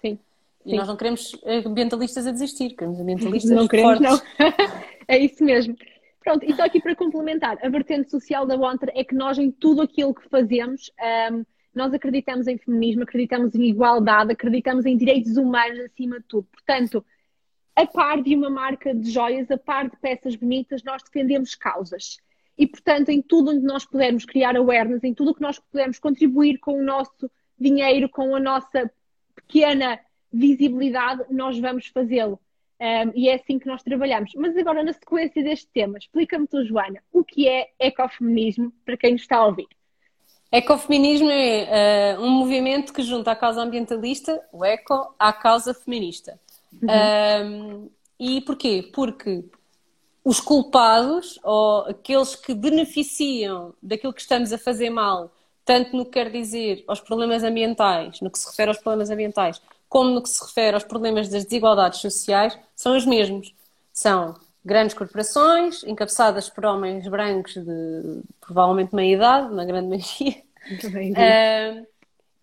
[0.00, 0.18] Sim.
[0.66, 0.76] E Sim.
[0.76, 4.24] nós não queremos ambientalistas a desistir, queremos ambientalistas Não queremos, fortes.
[4.38, 4.48] não.
[5.06, 5.76] é isso mesmo.
[6.22, 9.50] Pronto, e só aqui para complementar, a vertente social da Wanter é que nós, em
[9.50, 10.90] tudo aquilo que fazemos,
[11.32, 16.46] hum, nós acreditamos em feminismo, acreditamos em igualdade, acreditamos em direitos humanos acima de tudo.
[16.52, 17.04] Portanto,
[17.74, 22.18] a par de uma marca de joias, a par de peças bonitas, nós defendemos causas.
[22.56, 25.98] E, portanto, em tudo onde nós pudermos criar awareness, em tudo o que nós pudermos
[25.98, 28.90] contribuir com o nosso dinheiro, com a nossa
[29.34, 29.98] pequena
[30.30, 32.38] visibilidade, nós vamos fazê-lo.
[32.82, 34.32] Um, e é assim que nós trabalhamos.
[34.34, 39.12] Mas agora, na sequência deste tema, explica-me tu, Joana, o que é ecofeminismo para quem
[39.12, 39.68] nos está a ouvir?
[40.50, 46.40] Ecofeminismo é eh, um movimento que junta a causa ambientalista, o eco, à causa feminista.
[46.82, 48.90] Um, e porquê?
[48.92, 49.44] Porque
[50.24, 55.32] os culpados, ou aqueles que beneficiam daquilo que estamos a fazer mal,
[55.64, 59.62] tanto no que quer dizer aos problemas ambientais, no que se refere aos problemas ambientais,
[59.92, 63.54] como no que se refere aos problemas das desigualdades sociais, são os mesmos.
[63.92, 70.42] São grandes corporações, encabeçadas por homens brancos de provavelmente meia idade, na grande maioria,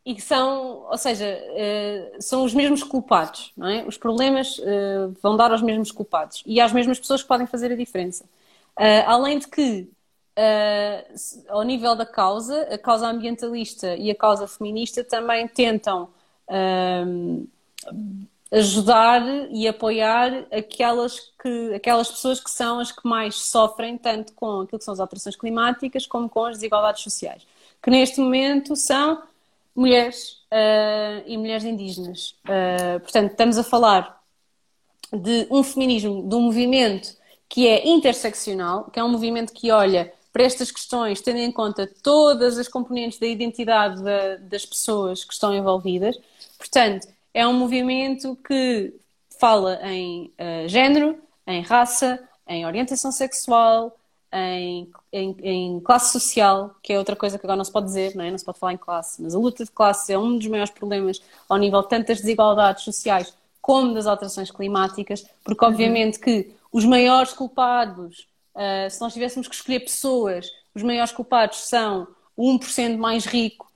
[0.05, 3.83] e que são, ou seja, ah, são os mesmos culpados, não é?
[3.83, 7.71] Os problemas ah, vão dar aos mesmos culpados e às mesmas pessoas que podem fazer
[7.71, 8.25] a diferença.
[8.75, 9.89] Ah, além de que,
[10.37, 11.03] ah,
[11.49, 16.09] ao nível da causa, a causa ambientalista e a causa feminista também tentam
[16.49, 17.05] ah,
[18.51, 24.61] ajudar e apoiar aquelas, que, aquelas pessoas que são as que mais sofrem, tanto com
[24.61, 27.45] aquilo que são as alterações climáticas, como com as desigualdades sociais,
[27.81, 29.21] que neste momento são
[29.75, 32.35] mulheres ah, e mulheres indígenas.
[32.45, 34.19] Ah, portanto, estamos a falar
[35.11, 40.13] de um feminismo, de um movimento que é interseccional, que é um movimento que olha
[40.31, 45.33] para estas questões, tendo em conta todas as componentes da identidade da- das pessoas que
[45.33, 46.15] estão envolvidas.
[46.59, 48.93] Portanto, é um movimento que
[49.39, 51.17] fala em eh, género,
[51.47, 53.97] em raça, em orientação sexual,
[54.33, 58.15] em, em- em classe social, que é outra coisa que agora não se pode dizer,
[58.15, 58.31] não é?
[58.31, 60.71] Não se pode falar em classe, mas a luta de classe é um dos maiores
[60.73, 66.85] problemas ao nível tanto das desigualdades sociais como das alterações climáticas, porque obviamente que os
[66.85, 72.99] maiores culpados, ah, se nós tivéssemos que escolher pessoas, os maiores culpados são o 1%
[72.99, 73.68] mais rico,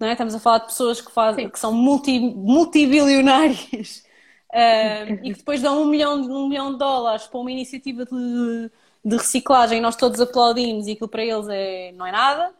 [0.00, 0.12] não é?
[0.12, 4.04] Estamos a falar de pessoas que, fazem, que são multi, multibilionárias.
[4.52, 8.04] Ah, e que depois dão um milhão, de- um milhão de dólares para uma iniciativa
[8.04, 8.70] de,
[9.04, 9.78] de reciclagem.
[9.78, 12.52] E nós todos aplaudimos e aquilo para eles é, não é nada.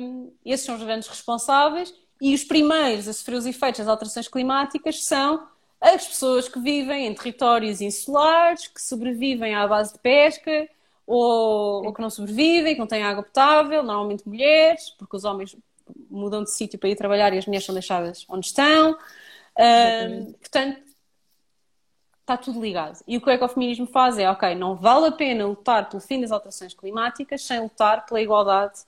[0.00, 1.92] Um, esses são os grandes responsáveis.
[2.20, 5.46] E os primeiros a sofrer os efeitos das alterações climáticas são
[5.80, 10.68] as pessoas que vivem em territórios insulares, que sobrevivem à base de pesca,
[11.06, 15.56] ou, ou que não sobrevivem, que não têm água potável, normalmente mulheres, porque os homens
[16.10, 18.92] mudam de sítio para ir trabalhar e as mulheres são deixadas onde estão.
[18.92, 20.80] Uh, portanto,
[22.20, 22.98] está tudo ligado.
[23.06, 26.20] E o que o ecofeminismo faz é, ok, não vale a pena lutar pelo fim
[26.20, 28.80] das alterações climáticas sem lutar pela igualdade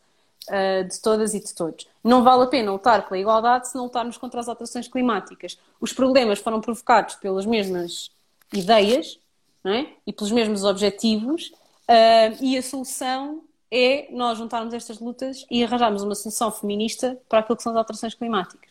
[0.48, 1.86] uh, de todas e de todos.
[2.04, 5.58] Não vale a pena lutar pela igualdade se não lutarmos contra as alterações climáticas.
[5.80, 8.10] Os problemas foram provocados pelas mesmas
[8.52, 9.18] ideias
[9.64, 9.86] é?
[10.06, 11.52] e pelos mesmos objetivos
[11.88, 17.40] uh, e a solução é nós juntarmos estas lutas e arranjarmos uma solução feminista para
[17.40, 18.68] aquilo que são as alterações climáticas.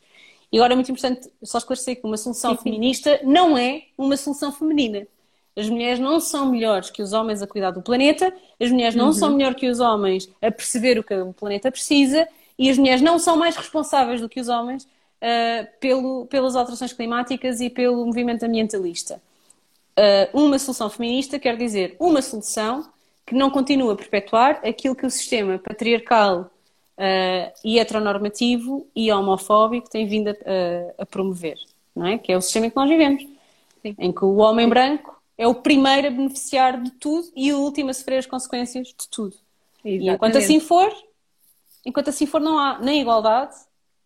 [0.52, 4.18] E agora é muito importante só esclarecer que uma solução sim, feminista não é uma
[4.18, 5.08] solução feminina.
[5.56, 9.08] As mulheres não são melhores que os homens a cuidar do planeta, as mulheres não
[9.08, 9.14] uhum.
[9.14, 13.02] são melhores que os homens a perceber o que o planeta precisa e as mulheres
[13.02, 18.06] não são mais responsáveis do que os homens uh, pelo, pelas alterações climáticas e pelo
[18.06, 19.22] movimento ambientalista.
[19.98, 22.88] Uh, uma solução feminista quer dizer uma solução
[23.30, 26.52] que não continua a perpetuar aquilo que o sistema patriarcal
[26.98, 31.60] uh, e heteronormativo e homofóbico tem vindo a, a, a, promover,
[31.96, 32.18] não é?
[32.18, 33.22] Que é o sistema em que nós vivemos,
[33.84, 33.96] Sim.
[34.00, 37.92] em que o homem branco é o primeiro a beneficiar de tudo e o último
[37.92, 39.36] a sofrer as consequências de tudo.
[39.86, 40.06] Exatamente.
[40.06, 40.92] E enquanto assim for,
[41.86, 43.56] enquanto assim for, não há nem igualdade,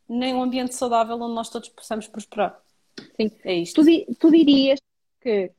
[0.08, 2.60] nem um ambiente saudável onde nós todos possamos prosperar.
[3.16, 3.82] Sim, é isto.
[3.82, 4.82] Tu, tu dirias
[5.22, 5.50] que,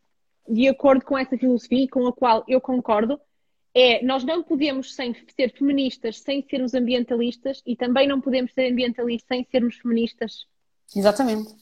[0.47, 3.19] de acordo com essa filosofia com a qual eu concordo,
[3.75, 8.71] é nós não podemos sem ser feministas sem sermos ambientalistas e também não podemos ser
[8.71, 10.47] ambientalistas sem sermos feministas.
[10.95, 11.53] Exatamente.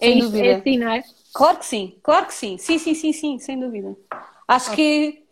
[0.00, 0.46] É sem dúvida.
[0.46, 1.04] É assim, não é?
[1.32, 2.58] Claro que sim, claro que sim.
[2.58, 3.96] Sim, sim, sim, sim, sem dúvida.
[4.48, 5.12] Acho okay.
[5.12, 5.24] que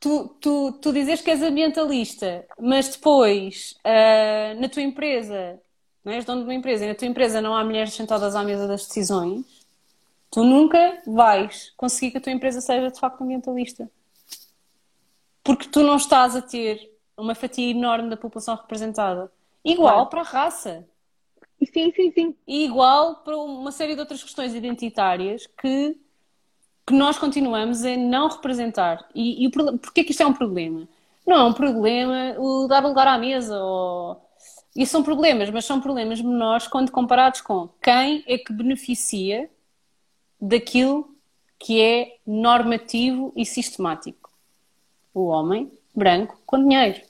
[0.00, 5.60] tu, tu, tu dizes que és ambientalista, mas depois uh, na tua empresa,
[6.02, 8.42] não és dono de uma empresa, e na tua empresa não há mulheres sentadas à
[8.42, 9.44] mesa das decisões,
[10.30, 13.90] tu nunca vais conseguir que a tua empresa seja de facto ambientalista
[15.50, 19.32] porque tu não estás a ter uma fatia enorme da população representada.
[19.64, 20.08] Igual claro.
[20.08, 20.88] para a raça.
[21.72, 22.36] Sim, sim, sim.
[22.46, 25.98] E igual para uma série de outras questões identitárias que,
[26.86, 29.08] que nós continuamos a não representar.
[29.12, 30.88] E, e porquê que isto é um problema?
[31.26, 34.24] Não é um problema o dar lugar à mesa ou...
[34.76, 39.50] Isso são problemas, mas são problemas menores quando comparados com quem é que beneficia
[40.40, 41.12] daquilo
[41.58, 44.19] que é normativo e sistemático
[45.14, 47.00] o homem branco com dinheiro.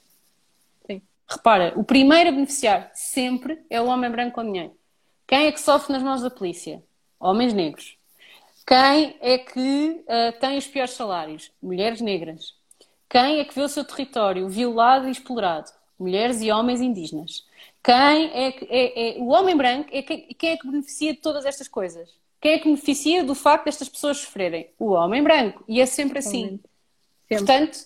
[0.86, 1.02] Sim.
[1.28, 4.72] Repara, o primeiro a beneficiar sempre é o homem branco com dinheiro.
[5.26, 6.82] Quem é que sofre nas mãos da polícia?
[7.18, 7.96] Homens negros.
[8.66, 11.50] Quem é que uh, tem os piores salários?
[11.62, 12.54] Mulheres negras.
[13.08, 15.70] Quem é que vê o seu território violado e explorado?
[15.98, 17.44] Mulheres e homens indígenas.
[17.82, 21.20] Quem é que é, é o homem branco é quem, quem é que beneficia de
[21.20, 22.14] todas estas coisas?
[22.40, 24.70] Quem é que beneficia do facto destas pessoas sofrerem?
[24.78, 25.62] O homem branco.
[25.68, 26.60] E é sempre assim.
[27.28, 27.44] Sempre.
[27.44, 27.78] Portanto,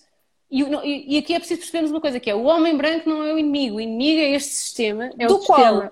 [0.62, 3.32] e, e, aqui é preciso percebermos uma coisa que é o homem branco não é
[3.32, 5.90] o inimigo, o inimigo é este sistema é do qual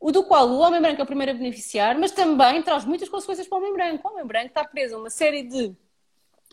[0.00, 3.08] o do qual o homem branco é o primeiro a beneficiar, mas também traz muitas
[3.08, 4.06] consequências para o homem branco.
[4.06, 5.72] O homem branco está preso a uma série de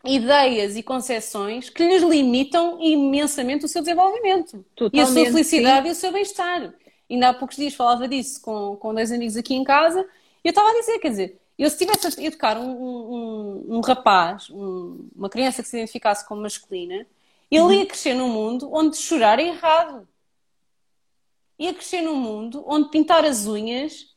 [0.06, 5.82] ideias e concepções que lhes limitam imensamente o seu desenvolvimento Totalmente, e a sua felicidade
[5.82, 5.90] sim.
[5.90, 6.74] e o seu bem-estar.
[7.10, 10.00] Ainda há poucos dias falava disso com, com dois amigos aqui em casa
[10.44, 13.82] e eu estava a dizer, quer dizer, eu se tivesse a educar um, um, um
[13.82, 17.06] rapaz, um, uma criança que se identificasse como masculina,
[17.52, 17.74] ele uhum.
[17.74, 20.08] ia crescer num mundo onde chorar é errado.
[21.60, 24.08] Ia crescer num mundo onde pintar as unhas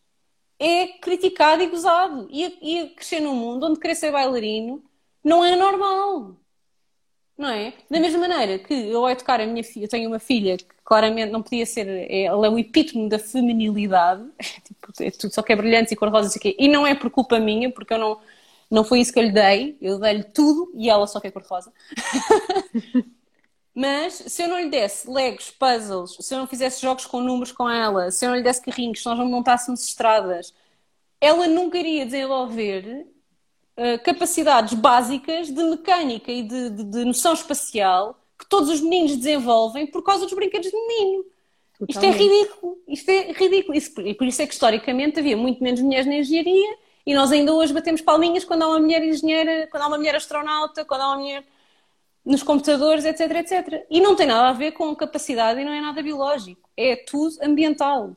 [0.59, 2.29] é criticado e gozado.
[2.31, 4.83] Ia, ia crescer num mundo onde querer ser bailarino
[5.23, 6.37] não é normal.
[7.37, 7.73] Não é?
[7.91, 10.67] Da mesma maneira que eu ao educar a minha filha, eu tenho uma filha que
[10.85, 14.25] claramente não podia ser, é, ela é o epítome da feminilidade,
[14.65, 17.73] tipo, é tudo só que é brilhante e cor-de-rosa e não é por culpa minha,
[17.73, 18.21] porque eu não,
[18.71, 21.73] não foi isso que eu lhe dei, eu dei-lhe tudo e ela só quer cor-de-rosa.
[23.75, 27.51] Mas se eu não lhe desse legos, puzzles, se eu não fizesse jogos com números
[27.51, 30.55] com ela, se eu não lhe desse carrinhos, se nós não montássemos estradas,
[31.21, 33.07] ela nunca iria desenvolver
[33.77, 39.17] uh, capacidades básicas de mecânica e de, de, de, noção espacial que todos os meninos
[39.17, 41.25] desenvolvem por causa dos brinquedos de menino.
[41.79, 41.91] Totalmente.
[41.91, 42.79] Isto é ridículo.
[42.87, 43.77] Isto é ridículo.
[43.77, 46.77] Isso, e por isso é que historicamente havia muito menos mulheres na engenharia
[47.07, 50.15] e nós ainda hoje batemos palminhas quando há uma mulher engenheira, quando há uma mulher
[50.15, 51.45] astronauta, quando há uma mulher
[52.25, 53.87] nos computadores, etc, etc.
[53.91, 56.69] E não tem nada a ver com capacidade e não é nada biológico.
[56.77, 58.17] É tudo ambiental.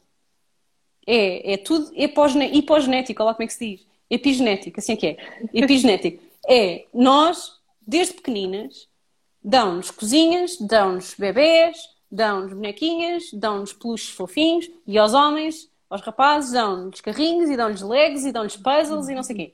[1.05, 3.88] É, é tudo hipogenético, olha lá como é que se diz.
[4.10, 5.18] Epigenético, assim é que é.
[5.53, 6.28] Epigenético.
[6.49, 8.88] É, nós, desde pequeninas,
[9.43, 11.78] dão-nos cozinhas, dão-nos bebés,
[12.10, 18.26] dão-nos bonequinhas, dão-nos peluches fofinhos e aos homens aos rapazes dão-lhes carrinhos e dão-lhes legs
[18.26, 19.53] e dão-lhes puzzles e não sei o quê.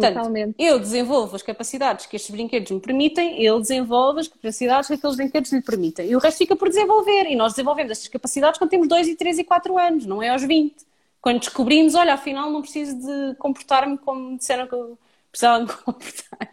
[0.00, 0.54] Portanto, Totalmente.
[0.58, 5.16] eu desenvolvo as capacidades que estes brinquedos me permitem, ele desenvolve as capacidades que aqueles
[5.16, 6.08] brinquedos lhe permitem.
[6.08, 7.26] E o resto fica por desenvolver.
[7.26, 10.30] E nós desenvolvemos estas capacidades quando temos 2 e 3 e 4 anos, não é
[10.30, 10.74] aos 20.
[11.20, 14.98] Quando descobrimos, olha, afinal não preciso de comportar-me como disseram que eu
[15.30, 16.50] precisava de comportar.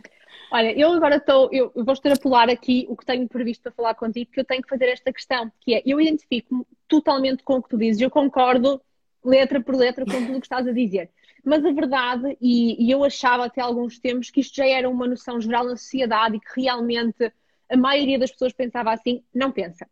[0.52, 4.28] Olha, eu agora estou, eu vou extrapolar aqui o que tenho previsto para falar contigo,
[4.28, 7.70] porque eu tenho que fazer esta questão, que é, eu identifico-me totalmente com o que
[7.70, 8.82] tu dizes, eu concordo
[9.24, 11.10] letra por letra com tudo o que estás a dizer.
[11.48, 15.08] Mas a verdade, e, e eu achava até alguns tempos que isto já era uma
[15.08, 17.32] noção geral na sociedade e que realmente
[17.70, 19.88] a maioria das pessoas pensava assim, não pensa.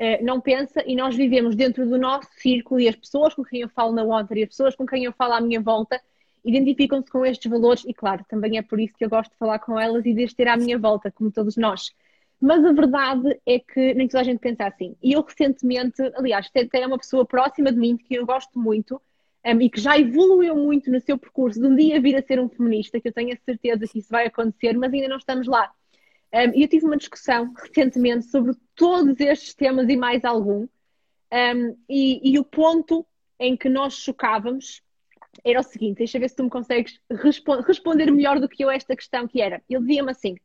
[0.00, 3.60] Uh, não pensa e nós vivemos dentro do nosso círculo e as pessoas com quem
[3.60, 6.00] eu falo na Water e as pessoas com quem eu falo à minha volta
[6.44, 9.60] identificam-se com estes valores e, claro, também é por isso que eu gosto de falar
[9.60, 11.92] com elas e de as ter à minha volta, como todos nós.
[12.40, 14.96] Mas a verdade é que nem toda a gente pensa assim.
[15.00, 19.00] E eu recentemente, aliás, até é uma pessoa próxima de mim, que eu gosto muito,
[19.44, 22.40] um, e que já evoluiu muito no seu percurso de um dia vir a ser
[22.40, 25.46] um feminista, que eu tenho a certeza que isso vai acontecer, mas ainda não estamos
[25.46, 25.72] lá.
[26.32, 30.68] Um, e eu tive uma discussão recentemente sobre todos estes temas e mais algum,
[31.32, 33.06] um, e, e, o ponto
[33.38, 34.82] em que nós chocávamos
[35.44, 38.70] era o seguinte: deixa ver se tu me consegues respo responder melhor do que eu
[38.70, 40.36] esta questão, que era, ele dizia-me assim,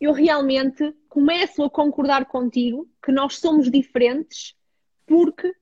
[0.00, 4.54] eu realmente começo a concordar contigo que nós somos diferentes
[5.06, 5.54] porque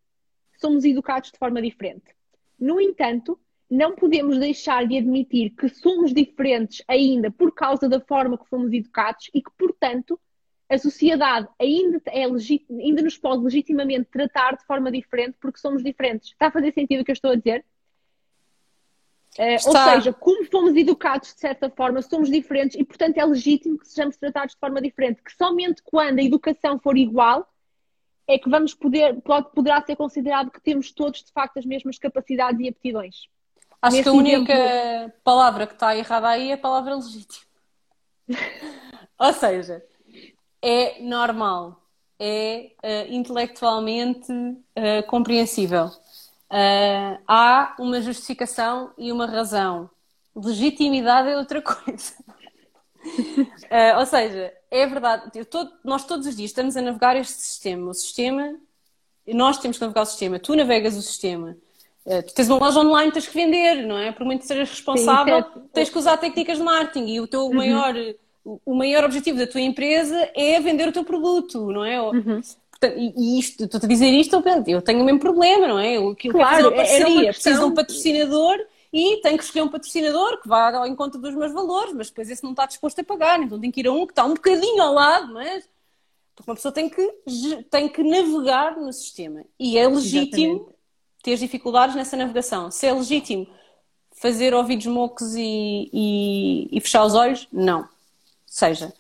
[0.61, 2.15] somos educados de forma diferente.
[2.65, 3.39] No entanto,
[3.71, 8.73] não podemos deixar de admitir que somos diferentes ainda por causa da forma que fomos
[8.73, 10.19] educados e que, portanto,
[10.67, 16.31] a sociedade ainda, é ainda nos pode legitimamente tratar de forma diferente porque somos diferentes.
[16.31, 17.67] Está a fazer sentido o que eu estou a dizer?
[19.39, 23.79] Uh, ou seja, como fomos educados de certa forma, somos diferentes e, portanto, é legítimo
[23.79, 25.21] que sejamos tratados de forma diferente.
[25.23, 27.47] Que somente quando a educação for igual
[28.27, 31.99] é que vamos poder, pode, poderá ser considerado que temos todos, de facto, as mesmas
[31.99, 33.29] capacidades e aptidões.
[33.83, 35.13] Acho Nesse que a única exemplo...
[35.23, 37.45] palavra que está errada aí é a palavra legítimo.
[39.19, 39.85] ou seja,
[40.63, 41.83] é normal,
[42.19, 45.91] é uh, intelectualmente uh, compreensível
[46.55, 49.91] Uh, há uma justificação e uma razão.
[50.37, 52.15] Legitimidade é outra coisa.
[53.05, 57.91] Uh, ou seja, é verdade, todo, nós todos os dias estamos a navegar este sistema.
[57.91, 58.55] O sistema,
[59.27, 61.57] nós temos que navegar o sistema, tu navegas o sistema.
[62.05, 64.13] Uh, tu tens uma loja online, tens que vender, não é?
[64.13, 65.63] Por muito que sejas responsável, Sim, é...
[65.73, 67.55] tens que usar técnicas de marketing e o teu uhum.
[67.55, 67.95] maior,
[68.45, 72.01] o maior objetivo da tua empresa é vender o teu produto, não é?
[72.01, 72.41] Uhum.
[73.17, 75.97] E isto, estou a dizer isto, eu tenho o mesmo problema, não é?
[75.97, 78.59] Eu, claro, quero fazer uma parceria, uma preciso de um patrocinador
[78.97, 82.31] e tenho que escolher um patrocinador que vá ao encontro dos meus valores, mas depois
[82.31, 84.35] esse não está disposto a pagar, então tenho que ir a um que está um
[84.35, 85.69] bocadinho ao lado, mas
[86.37, 87.05] porque uma pessoa tem que,
[87.69, 90.77] tem que navegar no sistema e é legítimo Exatamente.
[91.25, 92.71] ter dificuldades nessa navegação.
[92.71, 93.49] Se é legítimo
[94.13, 97.81] fazer ouvidos mocos e, e, e fechar os olhos, não.
[97.81, 97.89] Ou
[98.47, 98.93] seja,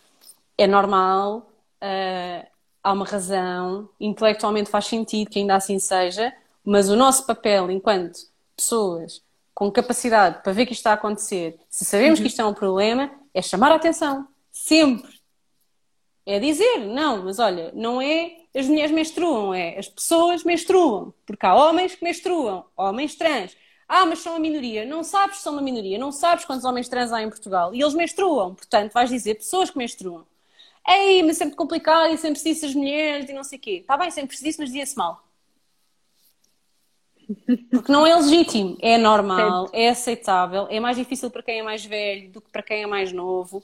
[0.58, 1.48] é normal.
[1.80, 2.46] Uh,
[2.82, 6.34] há uma razão, intelectualmente faz sentido que ainda assim seja,
[6.64, 8.18] mas o nosso papel enquanto
[8.56, 9.22] pessoas
[9.54, 12.54] com capacidade para ver que isto está a acontecer, se sabemos que isto é um
[12.54, 14.26] problema, é chamar a atenção.
[14.50, 15.12] Sempre.
[16.26, 21.12] É dizer, não, mas olha, não é as mulheres menstruam, é as pessoas menstruam.
[21.26, 23.56] Porque há homens que menstruam, homens trans.
[23.88, 24.84] Ah, mas são a minoria.
[24.86, 27.74] Não sabes que são uma minoria, não sabes quantos homens trans há em Portugal.
[27.74, 28.54] E eles menstruam.
[28.54, 30.26] Portanto, vais dizer pessoas que menstruam.
[30.86, 33.78] Ei, mas é sempre complicado e sempre preciso as mulheres e não sei o quê.
[33.80, 35.23] Está bem, sempre preciso, mas dizia-se mal.
[37.70, 41.84] Porque não é legítimo, é normal, é aceitável, é mais difícil para quem é mais
[41.84, 43.62] velho do que para quem é mais novo.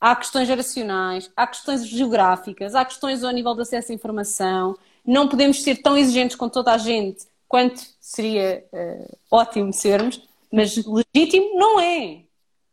[0.00, 4.76] Há questões geracionais, há questões geográficas, há questões ao nível de acesso à informação.
[5.04, 10.76] Não podemos ser tão exigentes com toda a gente quanto seria uh, ótimo sermos, mas
[10.76, 12.22] legítimo não é.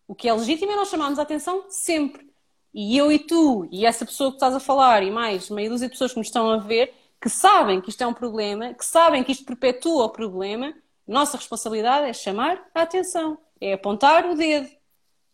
[0.07, 2.27] O que é legítimo é nós chamarmos a atenção sempre.
[2.73, 5.88] E eu e tu, e essa pessoa que estás a falar, e mais meia dúzia
[5.88, 8.86] de pessoas que nos estão a ver, que sabem que isto é um problema, que
[8.86, 10.74] sabem que isto perpetua o problema,
[11.07, 14.70] nossa responsabilidade é chamar a atenção, é apontar o dedo,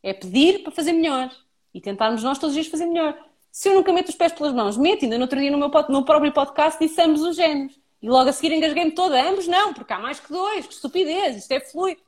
[0.01, 1.29] é pedir para fazer melhor
[1.73, 3.17] e tentarmos nós todos os dias fazer melhor.
[3.51, 5.69] Se eu nunca meto os pés pelas mãos, meto, ainda no outro dia no meu,
[5.89, 7.79] no próprio podcast dissemos os géneros.
[8.01, 9.21] E logo a seguir engasguei-me toda.
[9.21, 10.67] Ambos não, porque há mais que dois.
[10.67, 12.01] Que estupidez, isto é fluido.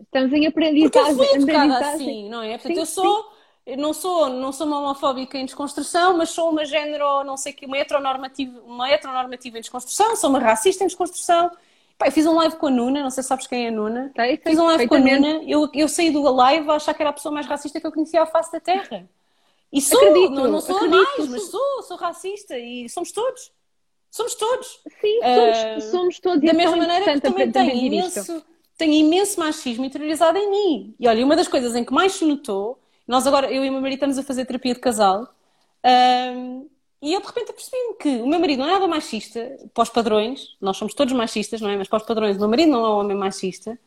[0.00, 0.90] Estamos em aprendizagem.
[0.90, 2.52] Porque eu fui educada assim, não é?
[2.52, 3.22] Portanto, sim, eu sou...
[3.22, 3.37] Sim
[3.76, 7.66] não sou, não sou uma homofóbica em desconstrução, mas sou uma género, não sei que,
[7.66, 11.50] uma heteronormativa, uma heteronormativa em desconstrução, sou uma racista em desconstrução.
[11.98, 13.72] Pá, eu fiz um live com a Nuna, não sei se sabes quem é a
[13.72, 14.12] Nuna.
[14.14, 17.02] Sei, fiz um live com a Nuna, eu, eu saí do live a achar que
[17.02, 19.08] era a pessoa mais racista que eu conhecia à face da Terra.
[19.72, 23.52] E sou, acredito, não, não sou acredito, mais, mas sou, sou racista e somos todos.
[24.10, 24.80] Somos todos.
[25.00, 26.40] Sim, somos, uh, somos todos.
[26.40, 28.44] Da é mesma maneira que também tenho imenso,
[28.78, 30.94] tenho imenso machismo interiorizado em mim.
[30.98, 33.72] E olha, uma das coisas em que mais se notou, nós agora, eu e o
[33.72, 35.34] meu marido estamos a fazer terapia de casal,
[36.36, 36.68] um,
[37.00, 40.56] e eu de repente percebi-me que o meu marido não é nada machista, os padrões,
[40.60, 41.76] nós somos todos machistas, não é?
[41.76, 43.78] Mas os padrões, o meu marido não é um homem machista,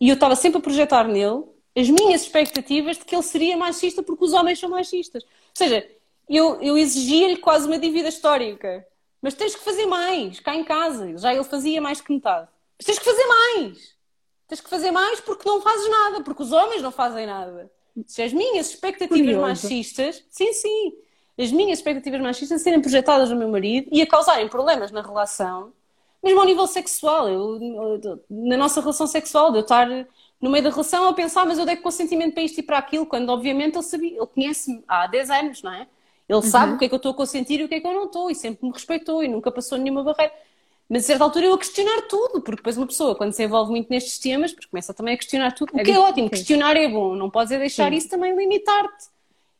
[0.00, 1.44] e eu estava sempre a projetar nele
[1.76, 5.24] as minhas expectativas de que ele seria machista porque os homens são machistas.
[5.24, 5.88] Ou seja,
[6.28, 8.86] eu, eu exigia-lhe quase uma dívida histórica.
[9.20, 11.16] Mas tens que fazer mais, cá em casa.
[11.18, 12.48] Já ele fazia mais que metade.
[12.78, 13.94] Mas tens que fazer mais.
[14.46, 17.70] Tens que fazer mais porque não fazes nada, porque os homens não fazem nada.
[18.06, 19.40] Se as minhas expectativas Curioso.
[19.40, 20.94] machistas, sim, sim,
[21.38, 25.72] as minhas expectativas machistas serem projetadas no meu marido e a causarem problemas na relação,
[26.22, 27.58] mesmo ao nível sexual, eu,
[28.30, 29.86] na nossa relação sexual, de eu estar
[30.40, 33.06] no meio da relação a pensar, mas eu dei consentimento para isto e para aquilo,
[33.06, 35.86] quando obviamente ele sabia, ele conhece-me há 10 anos, não é?
[36.28, 36.42] Ele uhum.
[36.42, 37.92] sabe o que é que eu estou a consentir e o que é que eu
[37.92, 40.32] não estou, e sempre me respeitou e nunca passou nenhuma barreira.
[40.88, 43.70] Mas a certa altura eu a questionar tudo, porque depois uma pessoa, quando se envolve
[43.70, 45.74] muito nestes temas, começa também a questionar tudo.
[45.74, 47.98] O é que é ótimo, questionar é bom, não podes é deixar Sim.
[47.98, 49.06] isso também limitar-te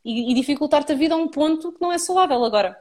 [0.04, 2.44] e, e dificultar-te a vida a um ponto que não é saudável.
[2.44, 2.78] Agora,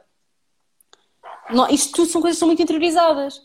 [1.50, 3.42] não, isto tudo são coisas que são muito interiorizadas.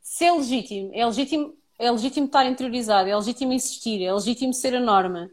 [0.00, 4.74] Se é legítimo, é legítimo, é legítimo estar interiorizado, é legítimo insistir, é legítimo ser
[4.74, 5.30] a norma.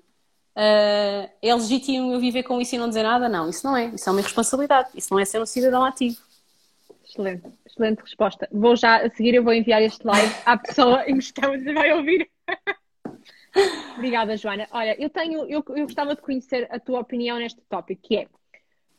[0.56, 3.28] Uh, é legítimo eu viver com isso e não dizer nada?
[3.28, 3.88] Não, isso não é.
[3.88, 4.90] Isso é uma responsabilidade.
[4.96, 6.18] Isso não é ser um cidadão ativo.
[7.16, 8.50] Excelente, excelente resposta.
[8.52, 11.94] Vou já a seguir, eu vou enviar este live à pessoa em questão e vai
[11.94, 12.30] ouvir.
[13.96, 14.68] Obrigada, Joana.
[14.70, 18.28] Olha, eu tenho, eu, eu gostava de conhecer a tua opinião neste tópico, que é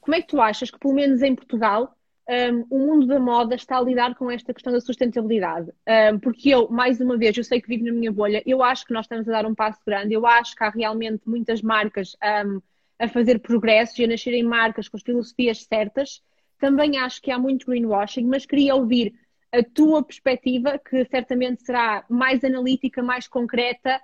[0.01, 1.95] como é que tu achas que, pelo menos em Portugal,
[2.27, 5.71] um, o mundo da moda está a lidar com esta questão da sustentabilidade.
[5.87, 8.87] Um, porque eu, mais uma vez, eu sei que vivo na minha bolha, eu acho
[8.87, 12.17] que nós estamos a dar um passo grande, eu acho que há realmente muitas marcas
[12.47, 12.62] um,
[12.99, 16.23] a fazer progressos e a nascerem marcas com as filosofias certas.
[16.59, 19.15] Também acho que há muito greenwashing, mas queria ouvir
[19.53, 24.01] a tua perspectiva, que certamente será mais analítica, mais concreta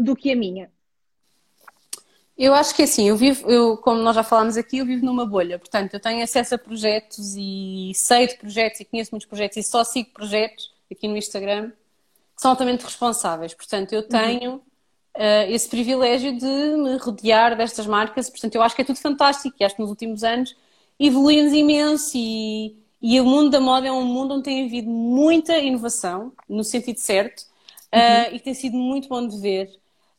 [0.00, 0.70] do que a minha.
[2.36, 5.26] Eu acho que assim, eu vivo, eu, como nós já falámos aqui, eu vivo numa
[5.26, 9.58] bolha, portanto, eu tenho acesso a projetos e sei de projetos e conheço muitos projetos
[9.58, 11.70] e só sigo projetos aqui no Instagram
[12.34, 13.54] que são altamente responsáveis.
[13.54, 14.08] Portanto, eu uhum.
[14.08, 14.56] tenho uhum.
[14.56, 19.56] uh, esse privilégio de me rodear destas marcas, portanto, eu acho que é tudo fantástico
[19.60, 20.56] e acho que nos últimos anos
[21.06, 25.56] evoluímos imenso e, e o mundo da moda é um mundo onde tem havido muita
[25.58, 27.40] inovação, no sentido certo,
[27.92, 28.36] uh, uhum.
[28.36, 29.70] e tem sido muito bom de ver.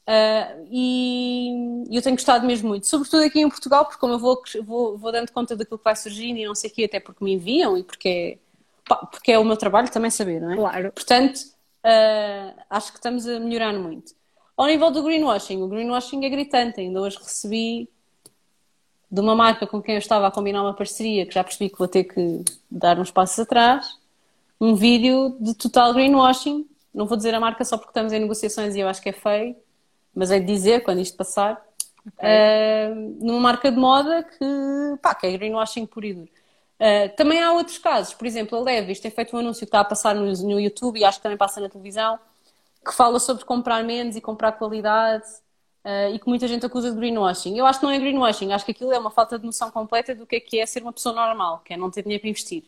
[0.05, 4.41] Uh, e eu tenho gostado mesmo muito, sobretudo aqui em Portugal, porque como eu vou,
[4.63, 7.23] vou, vou dando conta daquilo que vai surgindo e não sei o quê, até porque
[7.23, 8.37] me enviam e porque é,
[9.09, 10.55] porque é o meu trabalho também saber, não é?
[10.55, 10.91] Claro.
[10.91, 14.13] Portanto, uh, acho que estamos a melhorar muito.
[14.57, 16.79] Ao nível do greenwashing, o greenwashing é gritante.
[16.79, 17.89] Ainda hoje recebi
[19.13, 21.77] de uma marca com quem eu estava a combinar uma parceria, que já percebi que
[21.77, 23.97] vou ter que dar uns passos atrás,
[24.59, 26.65] um vídeo de total greenwashing.
[26.93, 29.13] Não vou dizer a marca só porque estamos em negociações e eu acho que é
[29.13, 29.55] feio
[30.13, 31.59] mas é de dizer quando isto passar,
[32.05, 32.29] okay.
[32.29, 36.29] uh, numa marca de moda que, pá, que é greenwashing por e duro.
[36.79, 39.79] Uh, também há outros casos, por exemplo, a Levis tem feito um anúncio que está
[39.79, 42.19] a passar no, no, YouTube e acho que também passa na televisão,
[42.85, 45.25] que fala sobre comprar menos e comprar qualidade
[45.83, 47.57] uh, e que muita gente acusa de greenwashing.
[47.57, 50.15] Eu acho que não é greenwashing, acho que aquilo é uma falta de noção completa
[50.15, 52.29] do que é que é ser uma pessoa normal, que é não ter dinheiro para
[52.29, 52.63] investir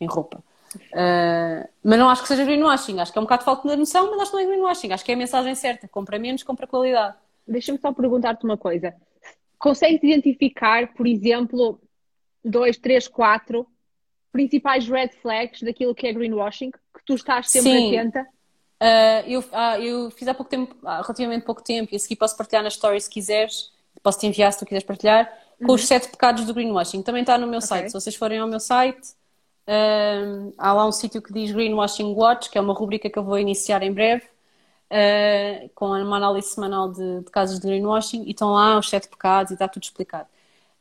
[0.00, 0.42] em roupa.
[0.76, 3.76] Uh, mas não acho que seja greenwashing, acho que é um bocado de falta de
[3.76, 6.42] noção, mas acho que não é greenwashing, acho que é a mensagem certa: compra menos,
[6.42, 7.16] compra qualidade.
[7.46, 8.94] Deixa-me só perguntar-te uma coisa:
[9.58, 11.80] consegues identificar, por exemplo,
[12.44, 13.66] dois, três, quatro
[14.32, 17.98] principais red flags daquilo que é greenwashing, que tu estás sempre Sim.
[17.98, 18.26] atenta?
[18.82, 22.16] Uh, eu, uh, eu fiz há pouco tempo, há relativamente pouco tempo, e a seguir
[22.16, 23.72] posso partilhar nas stories se quiseres,
[24.02, 25.74] posso te enviar se tu quiseres partilhar, com uhum.
[25.74, 27.02] os sete pecados do greenwashing.
[27.02, 27.68] Também está no meu okay.
[27.68, 27.86] site.
[27.88, 29.16] Se vocês forem ao meu site,
[29.66, 33.24] Uh, há lá um sítio que diz Greenwashing Watch, que é uma rubrica que eu
[33.24, 34.24] vou iniciar em breve,
[34.92, 39.08] uh, com uma análise semanal de, de, casos de greenwashing, e estão lá os sete
[39.08, 40.28] pecados e está tudo explicado.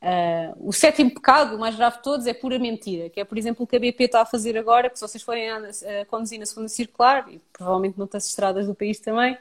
[0.06, 3.40] Uh, o sétimo pecado, o mais grave de todos, é pura mentira, que é, por
[3.40, 6.06] exemplo, o que a BP está a fazer agora, que se vocês forem a, a
[6.06, 9.36] conduzir na segunda circular, e provavelmente noutras estradas do país também,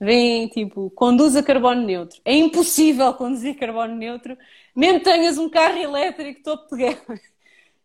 [0.00, 2.20] vem tipo, conduz a carbono neutro.
[2.24, 4.36] É impossível conduzir carbono neutro,
[4.74, 7.20] mesmo tenhas um carro elétrico topo de gama.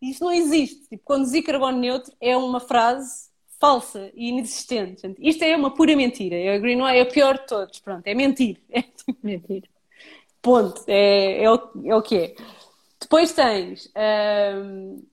[0.01, 0.87] Isto não existe.
[0.89, 5.15] Tipo, conduzir carbono neutro é uma frase falsa e inexistente.
[5.19, 6.35] Isto é uma pura mentira.
[6.35, 7.79] É, é o pior de todos.
[7.79, 8.59] Pronto, é mentir.
[8.71, 9.63] É tipo mentir.
[10.45, 10.83] Ponto.
[10.85, 12.35] É, é, o, é o que é.
[13.01, 13.91] Depois tens,
[14.55, 15.03] hum,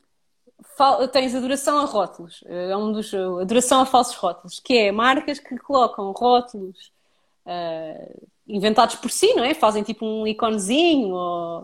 [1.11, 2.45] tens adoração a rótulos.
[2.45, 6.93] É um dos, adoração a falsos rótulos, que é marcas que colocam rótulos
[7.47, 9.55] uh, inventados por si, não é?
[9.55, 11.63] Fazem tipo um iconezinho ou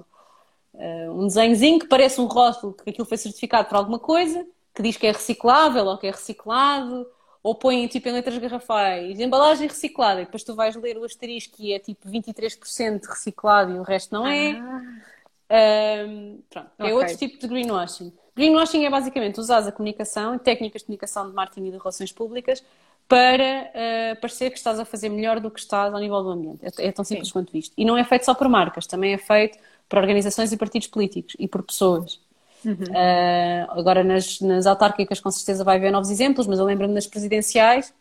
[0.72, 4.80] uh, um desenhozinho que parece um rótulo que aquilo foi certificado por alguma coisa, que
[4.80, 7.06] diz que é reciclável ou que é reciclado,
[7.48, 11.56] ou põem tipo em letras garrafais, embalagem reciclada, e depois tu vais ler o asterisco
[11.58, 14.50] e é tipo 23% reciclado e o resto não é.
[14.50, 16.06] Ah.
[16.06, 16.92] Um, pronto, é okay.
[16.92, 18.12] é outro tipo de greenwashing.
[18.36, 22.62] Greenwashing é basicamente usar a comunicação técnicas de comunicação de marketing e de relações públicas
[23.08, 26.60] para uh, parecer que estás a fazer melhor do que estás ao nível do ambiente.
[26.62, 27.32] É, é tão simples Sim.
[27.32, 27.72] quanto isto.
[27.78, 31.34] E não é feito só por marcas, também é feito por organizações e partidos políticos
[31.38, 32.20] e por pessoas.
[32.64, 32.72] Uhum.
[32.72, 37.06] Uh, agora nas, nas autárquicas com certeza vai haver novos exemplos, mas eu lembro-me nas
[37.06, 37.94] presidenciais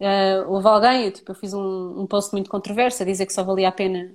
[0.00, 3.42] uh, houve alguém, tipo, eu fiz um, um post muito controverso a dizer que só
[3.42, 4.12] valia a pena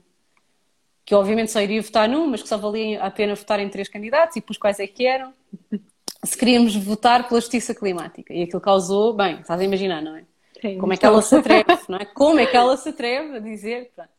[1.03, 3.69] que eu obviamente só iria votar num, mas que só valia a pena votar em
[3.69, 5.33] três candidatos e pelos quais é que eram
[6.23, 10.25] se queríamos votar pela justiça climática e aquilo causou, bem, estás a imaginar, não é?
[10.61, 12.05] Sim, Como é que ela se atreve, não é?
[12.05, 14.11] Como é que ela se atreve a dizer, pronto.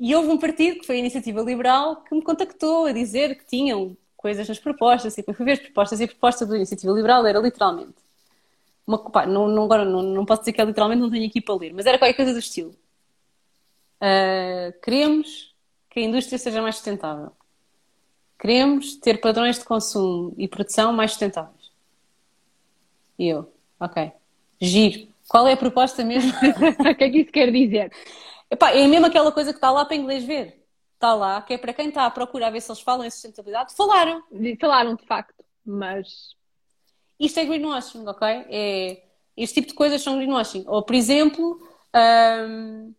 [0.00, 3.44] E houve um partido, que foi a Iniciativa Liberal, que me contactou a dizer que
[3.44, 7.26] tinham coisas nas propostas, e fui ver as propostas, e a proposta da Iniciativa Liberal
[7.26, 7.94] era literalmente,
[8.86, 11.40] uma, pá, não, não, agora não, não posso dizer que é literalmente, não tenho aqui
[11.40, 12.74] para ler, mas era qualquer coisa do estilo.
[13.96, 15.54] Uh, queremos
[15.88, 17.32] que a indústria seja mais sustentável.
[18.38, 21.70] Queremos ter padrões de consumo e produção mais sustentáveis.
[23.18, 24.12] E eu, ok.
[24.60, 25.08] Giro.
[25.28, 26.30] Qual é a proposta mesmo?
[26.78, 27.90] o que é que isso quer dizer?
[28.50, 30.59] Epá, é mesmo aquela coisa que está lá para inglês ver
[31.00, 33.74] está lá, que é para quem está a procurar ver se eles falam em sustentabilidade,
[33.74, 34.22] falaram.
[34.60, 36.36] Falaram de facto, mas.
[37.18, 38.28] Isto é greenwashing, ok?
[38.48, 39.02] É,
[39.36, 40.64] este tipo de coisas são greenwashing.
[40.66, 41.58] Ou, por exemplo,
[42.48, 42.92] um,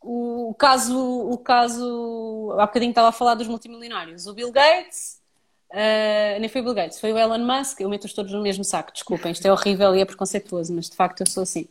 [0.00, 2.54] o caso, o caso.
[2.58, 4.26] Há bocadinho estava a falar dos multimilionários.
[4.26, 5.22] O Bill Gates.
[5.70, 7.80] Uh, nem foi o Bill Gates, foi o Elon Musk.
[7.80, 10.94] Eu meto-os todos no mesmo saco, desculpem, isto é horrível e é preconceituoso, mas de
[10.94, 11.66] facto eu sou assim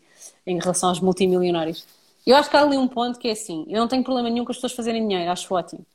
[0.45, 1.85] em relação aos multimilionários.
[2.25, 4.45] Eu acho que há ali um ponto que é assim, eu não tenho problema nenhum
[4.45, 5.85] com as pessoas fazerem dinheiro, acho ótimo.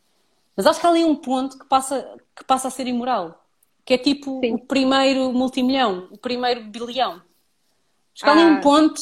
[0.56, 3.44] Mas acho que há ali um ponto que passa, que passa a ser imoral.
[3.84, 4.54] Que é tipo Sim.
[4.54, 7.22] o primeiro multimilhão, o primeiro bilhão.
[8.12, 8.60] Acho que há ali um ah.
[8.60, 9.00] ponto.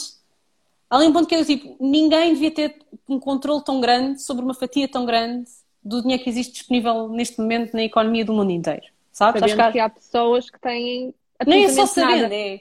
[0.88, 4.44] Há ali um ponto que é tipo, ninguém devia ter um controle tão grande sobre
[4.44, 5.50] uma fatia tão grande
[5.82, 8.86] do dinheiro que existe disponível neste momento na economia do mundo inteiro.
[9.10, 9.40] Sabes?
[9.40, 9.72] Sabendo que há...
[9.72, 11.14] que há pessoas que têm.
[11.46, 12.60] Nem é só sabendo, é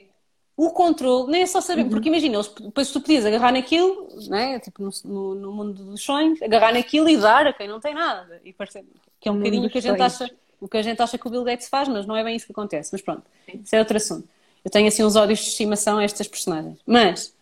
[0.56, 1.90] o controle, nem é só saber, uhum.
[1.90, 4.58] porque imagina, depois tu podias agarrar naquilo, né?
[4.58, 7.92] tipo no, no, no, mundo dos sonhos, agarrar naquilo e dar a quem não tem
[7.92, 8.40] nada.
[8.42, 8.82] E parece,
[9.20, 11.26] que é um bocadinho o que a gente acha, o que a gente acha que
[11.26, 12.88] o Bill Gates faz, mas não é bem isso que acontece.
[12.90, 13.60] Mas pronto, Sim.
[13.62, 14.26] isso é outro assunto.
[14.64, 16.78] Eu tenho assim uns ódios de estimação a estas personagens.
[16.86, 17.34] Mas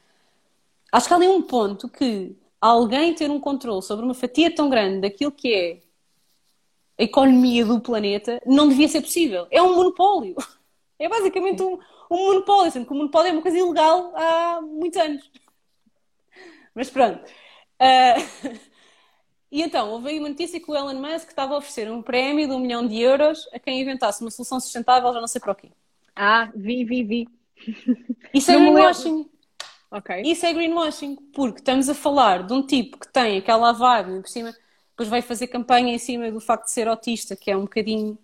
[0.90, 4.68] acho que há ali um ponto que alguém ter um controle sobre uma fatia tão
[4.68, 5.78] grande daquilo que é
[6.98, 9.46] a economia do planeta não devia ser possível.
[9.52, 10.34] É um monopólio.
[10.96, 11.76] É basicamente um,
[12.10, 15.30] um monopólio, sendo que o monopólio é uma coisa ilegal há muitos anos.
[16.74, 17.22] Mas pronto.
[17.80, 18.50] Uh,
[19.50, 22.46] e então, houve aí uma notícia que o Elon Musk estava a oferecer um prémio
[22.46, 25.52] de um milhão de euros a quem inventasse uma solução sustentável, já não sei para
[25.52, 25.70] o quê.
[26.14, 27.28] Ah, vi, vi, vi.
[28.32, 29.30] Isso é greenwashing.
[29.90, 30.22] Okay.
[30.22, 34.28] Isso é greenwashing, porque estamos a falar de um tipo que tem aquela vibe por
[34.28, 34.52] cima,
[34.90, 38.18] depois vai fazer campanha em cima do facto de ser autista, que é um bocadinho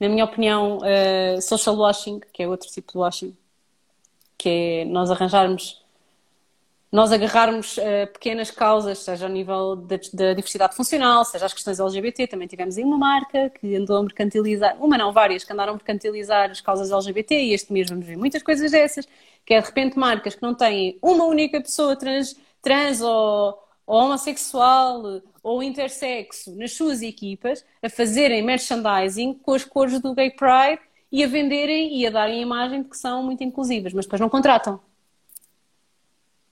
[0.00, 3.36] na minha opinião, uh, social washing, que é outro tipo de washing,
[4.36, 5.84] que é nós arranjarmos,
[6.90, 11.80] nós agarrarmos uh, pequenas causas, seja ao nível da, da, diversidade funcional, seja as questões
[11.80, 15.72] LGBT, também tivemos aí uma marca que andou a mercantilizar, uma não, várias, que andaram
[15.72, 19.06] a mercantilizar as causas LGBT e este mês vamos ver muitas coisas dessas,
[19.44, 23.58] que é de repente marcas que não têm uma única pessoa trans, trans ou,
[23.88, 30.30] ou homossexual ou intersexo nas suas equipas a fazerem merchandising com as cores do Gay
[30.30, 34.04] Pride e a venderem e a darem a imagem de que são muito inclusivas, mas
[34.04, 34.78] depois não contratam.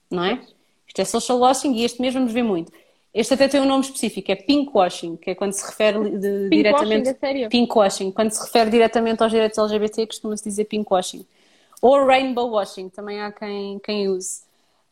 [0.09, 0.41] Não é?
[0.87, 2.71] Isto é social washing e este mesmo nos vê muito.
[3.13, 7.15] Este até tem um nome específico, é pinkwashing, que é quando se refere de, diretamente.
[7.21, 11.25] Washing, pinkwashing, quando se refere diretamente aos direitos LGBT, costuma-se dizer pinkwashing.
[11.83, 14.46] Ou rainbow washing, também há quem, quem use.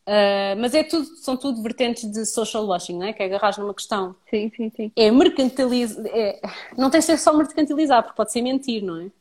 [0.08, 3.14] Uh, mas é tudo, são tudo vertentes de social washing, não é?
[3.14, 4.16] Que é agarrar numa questão.
[4.30, 4.92] Sim, sim, sim.
[4.96, 6.06] É mercantilizar.
[6.08, 6.40] É,
[6.78, 9.12] não tem de ser só mercantilizar, porque pode ser mentir, não é?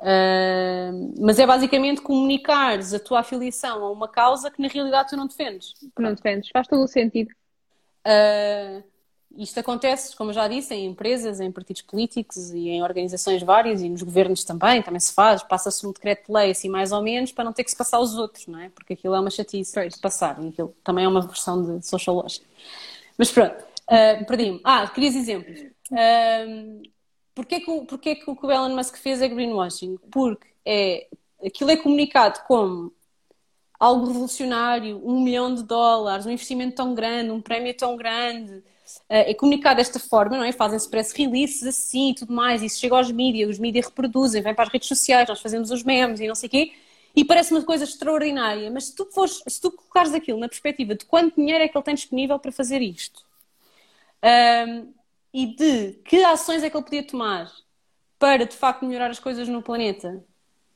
[0.00, 5.16] Uh, mas é basicamente comunicares a tua afiliação a uma causa que na realidade tu
[5.16, 5.74] não defendes.
[5.74, 7.30] Que não defendes, faz todo o sentido.
[8.06, 8.82] Uh,
[9.36, 13.88] isto acontece, como já disse, em empresas, em partidos políticos e em organizações várias e
[13.88, 17.32] nos governos também, também se faz, passa-se um decreto de lei assim mais ou menos
[17.32, 18.68] para não ter que se passar aos outros, não é?
[18.68, 22.16] Porque aquilo é uma chatice de passar e aquilo também é uma versão de social
[22.16, 22.44] logic.
[23.18, 24.60] Mas pronto, uh, perdi-me.
[24.64, 25.60] Ah, querias exemplos.
[25.90, 26.82] Uh,
[27.34, 29.98] porquê, que, porquê que o que o Elon Musk fez é greenwashing?
[30.10, 31.08] Porque é,
[31.44, 32.92] aquilo é comunicado como
[33.78, 38.62] algo revolucionário, um milhão de dólares, um investimento tão grande, um prémio tão grande,
[39.08, 40.52] é comunicado desta forma, não é?
[40.52, 44.54] Fazem-se press releases assim e tudo mais, isso chega aos mídias, os mídias reproduzem, vem
[44.54, 46.72] para as redes sociais, nós fazemos os memes e não sei o quê,
[47.16, 50.94] e parece uma coisa extraordinária, mas se tu, fores, se tu colocares aquilo na perspectiva
[50.94, 53.24] de quanto dinheiro é que ele tem disponível para fazer isto
[54.24, 54.92] um,
[55.32, 57.52] e de que ações é que ele podia tomar
[58.18, 60.24] para de facto melhorar as coisas no planeta,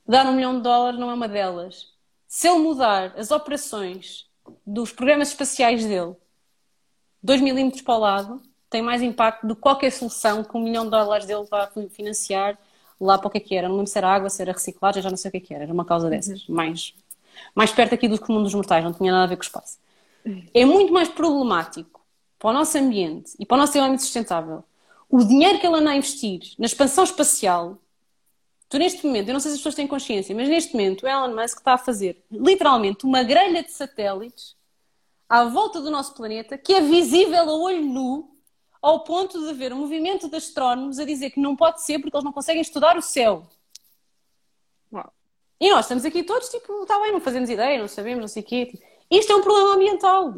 [0.06, 1.92] dar um milhão de dólares não é uma delas.
[2.26, 4.26] Se ele mudar as operações
[4.66, 6.14] dos programas espaciais dele
[7.22, 10.84] 2 milímetros para o lado, tem mais impacto do que qualquer solução que um milhão
[10.84, 12.58] de dólares dele vá financiar
[13.00, 13.68] lá para o que é que era.
[13.68, 15.54] Não lembro se era água, se era reciclagem, já não sei o que é que
[15.54, 15.64] era.
[15.64, 16.48] Era uma causa dessas.
[16.48, 16.54] Uhum.
[16.54, 16.94] Mais,
[17.54, 19.78] mais perto aqui do comum dos mortais, não tinha nada a ver com o espaço.
[20.52, 22.04] É muito mais problemático
[22.38, 24.64] para o nosso ambiente e para o nosso desenvolvimento sustentável
[25.08, 27.78] o dinheiro que ele anda a investir na expansão espacial.
[28.68, 31.08] Tu, neste momento, eu não sei se as pessoas têm consciência, mas neste momento o
[31.08, 34.54] Elon Musk está a fazer literalmente uma grelha de satélites
[35.28, 38.38] à volta do nosso planeta que é visível a olho nu
[38.80, 42.16] ao ponto de haver um movimento de astrónomos a dizer que não pode ser porque
[42.16, 43.46] eles não conseguem estudar o céu.
[44.92, 45.12] Uau.
[45.60, 48.42] E nós estamos aqui todos, tipo, está bem, não fazemos ideia, não sabemos, não sei
[48.42, 48.66] o quê.
[48.66, 50.34] Tipo, isto é um problema ambiental.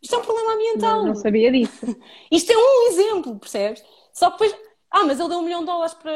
[0.00, 0.98] Isto é um problema ambiental.
[0.98, 1.84] Não, não sabia disso.
[2.30, 3.82] Isto é um exemplo, percebes?
[4.12, 6.12] Só que depois, ah, mas ele deu um milhão de dólares para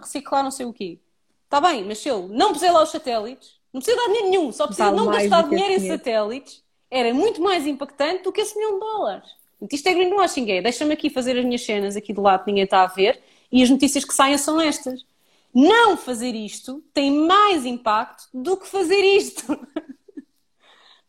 [0.00, 1.00] reciclar não sei o quê.
[1.44, 4.52] Está bem, mas se ele não puser lá os satélites, não precisa dar dinheiro nenhum,
[4.52, 6.64] só precisa vale não gastar dinheiro em satélites,
[6.96, 9.28] era muito mais impactante do que esse milhão de dólares.
[9.70, 10.62] Isto é greenwashing, é.
[10.62, 13.70] Deixa-me aqui fazer as minhas cenas aqui do lado ninguém está a ver e as
[13.70, 15.04] notícias que saem são estas.
[15.54, 19.44] Não fazer isto tem mais impacto do que fazer isto.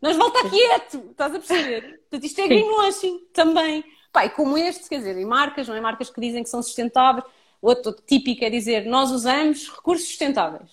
[0.02, 2.00] Nós volta quieto, estás a perceber?
[2.02, 3.84] Portanto, isto é greenwashing também.
[4.12, 5.82] Pai, como este, quer dizer, em marcas, não é?
[5.82, 7.26] Marcas que dizem que são sustentáveis.
[7.62, 10.70] Outro típico é dizer, nós usamos recursos sustentáveis.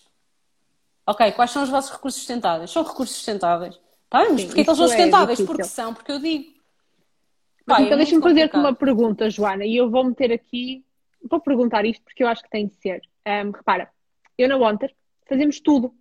[1.07, 2.71] Ok, quais são os vossos recursos sustentáveis?
[2.71, 3.79] São recursos sustentáveis.
[4.09, 5.41] Tá bem, mas porquê que eles são é sustentáveis?
[5.41, 6.55] É porque são, porque eu digo.
[7.67, 10.85] Pai, então é deixa-me fazer-te uma pergunta, Joana, e eu vou meter aqui,
[11.29, 13.01] vou perguntar isto porque eu acho que tem de ser.
[13.27, 13.91] Um, repara,
[14.37, 14.95] eu na Wonder
[15.27, 15.95] fazemos tudo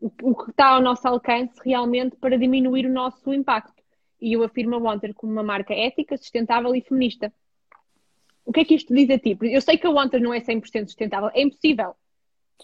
[0.00, 3.82] o, que está ao nosso alcance realmente para diminuir o nosso impacto.
[4.20, 7.32] E eu afirmo a Wanter como uma marca ética, sustentável e feminista.
[8.44, 9.36] O que é que isto diz a ti?
[9.40, 11.94] Eu sei que a Wanter não é 100% sustentável, é impossível.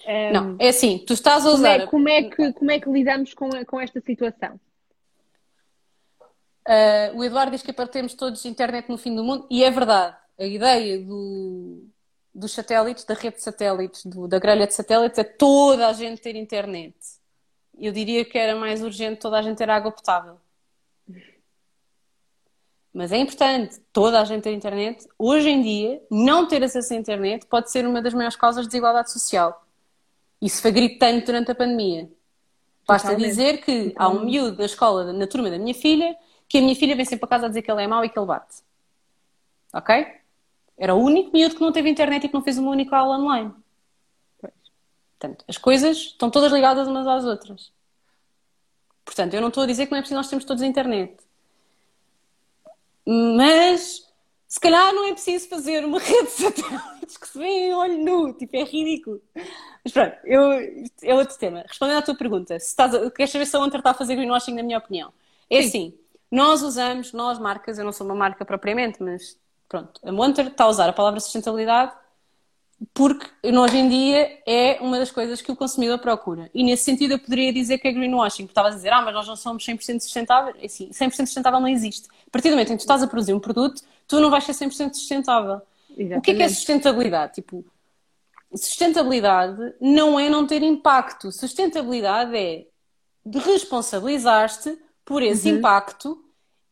[0.06, 1.86] Um, não, é assim, tu estás a usar.
[1.86, 4.60] Como é, como é, que, como é que lidamos com, com esta situação?
[6.70, 10.16] Uh, o Eduardo diz que apartemos todos internet no fim do mundo, e é verdade.
[10.38, 11.84] A ideia do,
[12.32, 16.22] dos satélites, da rede de satélites, do, da grelha de satélites, é toda a gente
[16.22, 16.94] ter internet
[17.80, 20.36] eu diria que era mais urgente toda a gente ter água potável.
[22.92, 25.08] Mas é importante toda a gente ter internet.
[25.18, 28.68] Hoje em dia, não ter acesso à internet pode ser uma das maiores causas de
[28.68, 29.64] desigualdade social.
[30.42, 32.10] Isso foi gritante durante a pandemia.
[32.86, 33.30] Basta Totalmente.
[33.30, 36.16] dizer que há um miúdo da escola, na turma da minha filha,
[36.50, 38.08] que a minha filha vem sempre para casa a dizer que ele é mau e
[38.08, 38.56] que ele bate.
[39.72, 40.04] Ok?
[40.76, 43.18] Era o único miúdo que não teve internet e que não fez uma única aula
[43.18, 43.54] online.
[45.16, 47.72] Portanto, as coisas estão todas ligadas umas às outras.
[49.04, 51.16] Portanto, eu não estou a dizer que não é preciso nós termos todos a internet.
[53.06, 54.10] Mas
[54.48, 57.98] se calhar não é preciso fazer uma rede de satélites que se vê em olho
[57.98, 59.22] nu, tipo, é ridículo.
[59.84, 60.50] Mas pronto, eu,
[61.02, 61.64] é outro tema.
[61.68, 64.16] Respondendo à tua pergunta, se estás a, queres saber se a Onter está a fazer
[64.16, 65.12] greenwashing, na minha opinião?
[65.48, 65.68] É Sim.
[65.68, 65.99] assim,
[66.30, 69.36] nós usamos, nós marcas, eu não sou uma marca propriamente, mas
[69.68, 71.92] pronto, a Monter está a usar a palavra sustentabilidade
[72.94, 76.50] porque hoje em dia é uma das coisas que o consumidor procura.
[76.54, 79.12] E nesse sentido eu poderia dizer que é greenwashing, porque estavas a dizer, ah, mas
[79.12, 80.56] nós não somos 100% sustentáveis.
[80.58, 82.08] É assim, 100% sustentável não existe.
[82.26, 84.44] A partir do momento em que tu estás a produzir um produto, tu não vais
[84.44, 85.60] ser 100% sustentável.
[85.90, 86.18] Exatamente.
[86.18, 87.34] O que é, que é sustentabilidade?
[87.34, 87.64] Tipo,
[88.54, 91.30] sustentabilidade não é não ter impacto.
[91.30, 92.66] Sustentabilidade é
[93.26, 94.78] de responsabilizar-te
[95.10, 95.58] por esse uhum.
[95.58, 96.24] impacto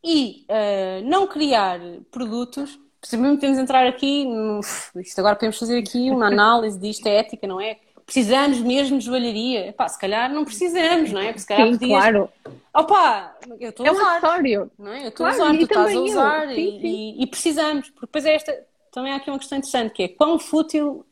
[0.02, 4.60] e uh, não criar produtos precisamente podemos entrar aqui, no,
[4.96, 7.78] isto agora podemos fazer aqui uma análise disto, é ética, não é?
[8.06, 9.66] Precisamos mesmo de joalharia?
[9.66, 11.26] Epá, se calhar não precisamos, não é?
[11.26, 12.00] Porque se calhar sim, podias...
[12.00, 12.28] claro.
[12.72, 14.00] Opa, eu estou a usar.
[14.00, 14.70] É um acessório.
[14.78, 15.02] Não é?
[15.02, 16.86] Eu estou claro, a usar, tu estás a usar sim, e, sim.
[16.86, 17.90] E, e, precisamos.
[17.90, 21.04] Porque depois é esta, também há aqui uma questão interessante que é quão fútil,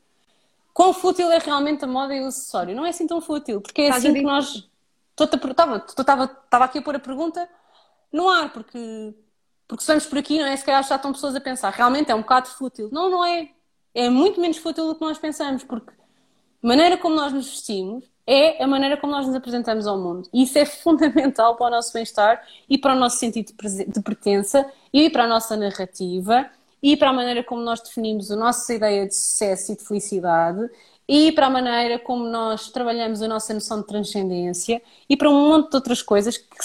[0.73, 2.75] quão fútil é realmente a moda e o acessório?
[2.75, 4.67] Não é assim tão fútil, porque é assim que nós...
[5.19, 7.49] Estava aqui a pôr a pergunta
[8.13, 9.15] no ar, porque
[9.69, 10.57] porque se vamos por aqui, não é?
[10.57, 12.89] Se calhar já estão pessoas a pensar, realmente é um bocado fútil.
[12.93, 13.51] Não, não é.
[13.95, 18.05] É muito menos fútil do que nós pensamos, porque a maneira como nós nos vestimos
[18.27, 20.29] é a maneira como nós nos apresentamos ao mundo.
[20.33, 23.53] E isso é fundamental para o nosso bem-estar e para o nosso sentido
[23.89, 26.49] de pertença e para a nossa narrativa
[26.83, 30.71] e para a maneira como nós definimos a nossa ideia de sucesso e de felicidade
[31.09, 35.51] e para a maneira como nós trabalhamos a nossa noção de transcendência e para um
[35.51, 36.57] monte de outras coisas que,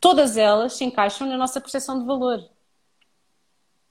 [0.00, 2.48] todas elas se encaixam na nossa percepção de valor.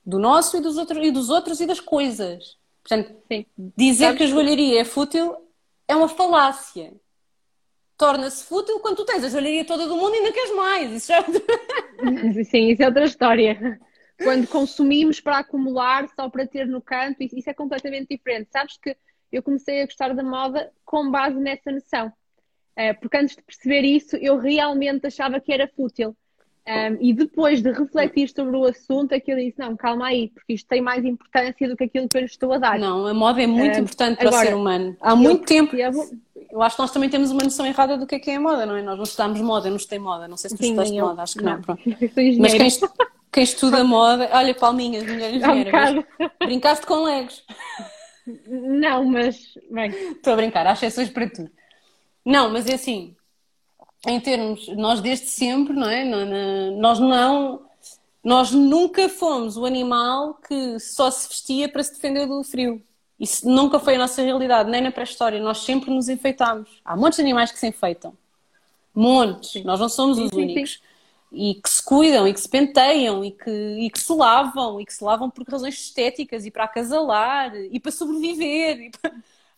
[0.05, 2.57] do nosso e dos outros e dos outros e das coisas.
[2.81, 3.45] Portanto, Sim.
[3.75, 5.35] dizer Sabes que a joalharia é fútil
[5.85, 6.93] é uma falácia.
[7.97, 10.91] Torna-se fútil quando tu tens a joalharia toda do mundo e ainda queres mais.
[10.93, 11.21] Isso já...
[12.49, 13.77] Sim, isso é outra história.
[14.23, 18.49] Quando consumimos para acumular só para ter no canto, isso é completamente diferente.
[18.51, 18.95] Sabes que
[19.31, 22.11] eu comecei a gostar da moda com base nessa noção.
[22.75, 26.15] Eh, porque antes de perceber isso, eu realmente achava que era fútil.
[26.67, 30.27] Um, e depois de refletir sobre o assunto, é que eu disse: não, calma aí,
[30.27, 32.77] porque isto tem mais importância do que aquilo que eu lhe estou a dar.
[32.77, 34.97] Não, a moda é muito um, importante para agora, o ser humano.
[34.99, 35.73] Há muito tempo.
[35.77, 38.41] Eu acho que nós também temos uma noção errada do que é que é a
[38.41, 38.81] moda, não é?
[38.81, 40.27] Nós não estudamos moda, não estudei moda.
[40.27, 41.57] Não sei se tu Sim, estudaste moda, acho que não.
[41.57, 41.77] não
[42.39, 42.89] Mas quem,
[43.31, 46.05] quem, estuda moda, olha, palminhas, mulher engenheira.
[46.19, 47.45] Um brincaste com legos.
[48.47, 49.57] Não, mas.
[49.69, 49.89] Bem.
[49.89, 51.49] Estou a brincar, há exceções para tudo.
[52.25, 53.15] Não, mas é assim,
[54.05, 56.03] em termos, nós desde sempre, não é?
[56.71, 57.61] Nós não,
[58.23, 62.83] nós nunca fomos o animal que só se vestia para se defender do frio.
[63.19, 65.41] Isso nunca foi a nossa realidade, nem na pré-história.
[65.41, 66.81] Nós sempre nos enfeitámos.
[66.85, 68.13] Há muitos animais que se enfeitam.
[68.93, 69.51] Montes.
[69.51, 69.63] Sim.
[69.63, 70.81] Nós não somos sim, os sim, únicos.
[71.31, 74.85] E que se cuidam, e que se penteiam, e que, e que se lavam, e
[74.85, 78.79] que se lavam por razões estéticas, e para acasalar, e para sobreviver.
[78.79, 79.11] E para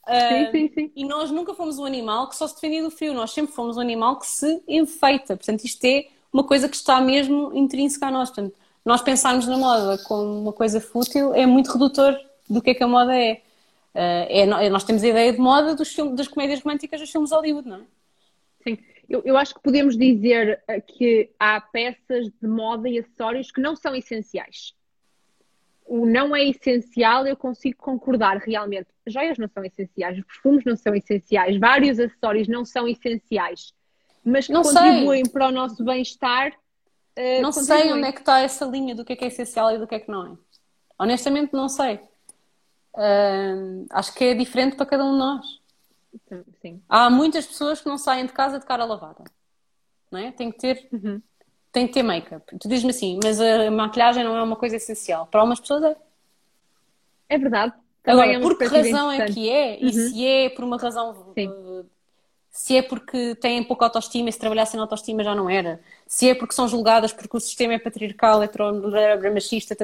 [0.10, 0.92] sim, sim, sim.
[0.96, 3.78] E nós nunca fomos um animal que só se defendia do frio, nós sempre fomos
[3.78, 5.38] um animal que se enfeita.
[5.38, 8.30] Portanto, isto é uma coisa que está mesmo intrínseca a nós.
[8.30, 12.18] Portanto, nós pensarmos na moda como uma coisa fútil é muito redutor
[12.50, 13.42] do que é que a moda é.
[13.94, 17.32] Uh, é nós temos a ideia de moda dos filmes, das comédias românticas dos filmes
[17.32, 17.82] Hollywood, não é?
[18.64, 18.78] Sim,
[19.10, 23.76] eu, eu acho que podemos dizer que há peças de moda e acessórios que não
[23.76, 24.74] são essenciais
[25.90, 28.88] o não é essencial, eu consigo concordar realmente.
[29.08, 33.74] Joias não são essenciais, os perfumes não são essenciais, vários acessórios não são essenciais,
[34.24, 35.34] mas que não contribuem sei.
[35.34, 36.54] para o nosso bem-estar.
[37.18, 39.74] Uh, não sei onde é que está essa linha do que é que é essencial
[39.74, 40.38] e do que é que não é.
[41.00, 41.96] Honestamente, não sei.
[42.94, 45.59] Uh, acho que é diferente para cada um de nós.
[46.62, 46.82] Sim.
[46.88, 49.24] Há muitas pessoas que não saem de casa de cara lavada.
[50.12, 50.32] Não é?
[50.32, 51.22] Tem que ter uhum
[51.72, 52.58] tem que ter make-up.
[52.58, 55.28] Tu dizes-me assim, mas a maquilhagem não é uma coisa essencial.
[55.28, 55.96] Para algumas pessoas é.
[57.30, 57.74] É verdade.
[58.02, 59.78] Também Agora, é por que razão é que é?
[59.82, 59.88] Uhum.
[59.88, 61.34] E se é por uma razão.
[61.38, 61.48] Sim.
[61.48, 61.86] Uh,
[62.50, 65.80] se é porque têm pouca autoestima e se trabalhassem na autoestima já não era.
[66.08, 68.42] Se é porque são julgadas porque o sistema é patriarcal,
[69.32, 69.76] machista,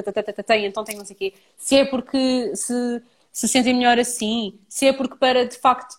[0.66, 1.34] então tem não sei o quê.
[1.56, 4.58] Se é porque se, se sentem melhor assim.
[4.68, 5.96] Se é porque para, de facto,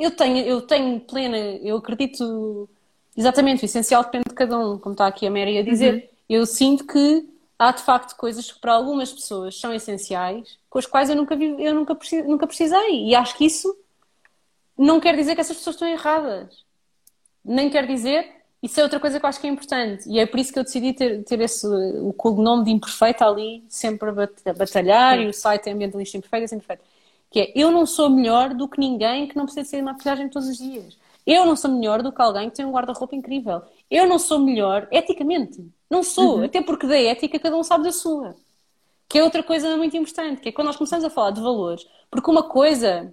[0.00, 2.68] eu tenho, eu tenho plena, eu acredito
[3.16, 5.94] Exatamente, o essencial depende de cada um, como está aqui a Mary a dizer.
[5.94, 6.02] Uhum.
[6.28, 7.28] Eu sinto que
[7.58, 11.36] há de facto coisas que para algumas pessoas são essenciais, com as quais eu nunca,
[11.36, 11.96] vi, eu nunca,
[12.26, 13.08] nunca precisei.
[13.08, 13.76] E acho que isso
[14.78, 16.64] não quer dizer que essas pessoas estão erradas.
[17.44, 18.26] Nem quer dizer,
[18.62, 20.08] isso é outra coisa que eu acho que é importante.
[20.08, 23.64] E é por isso que eu decidi ter, ter esse, o cognome de imperfeita ali,
[23.68, 25.24] sempre a batalhar, Sim.
[25.24, 26.88] e o site é ambientalista imperfeito, é sempre perfeito.
[27.30, 30.48] Que é, eu não sou melhor do que ninguém que não precisa ser maquilhagem todos
[30.48, 30.98] os dias.
[31.26, 33.62] Eu não sou melhor do que alguém que tem um guarda-roupa incrível.
[33.90, 35.64] Eu não sou melhor eticamente.
[35.88, 36.38] Não sou.
[36.38, 36.44] Uhum.
[36.44, 38.34] Até porque da ética cada um sabe da sua.
[39.08, 41.86] Que é outra coisa muito importante, que é quando nós começamos a falar de valores.
[42.10, 43.12] Porque uma coisa.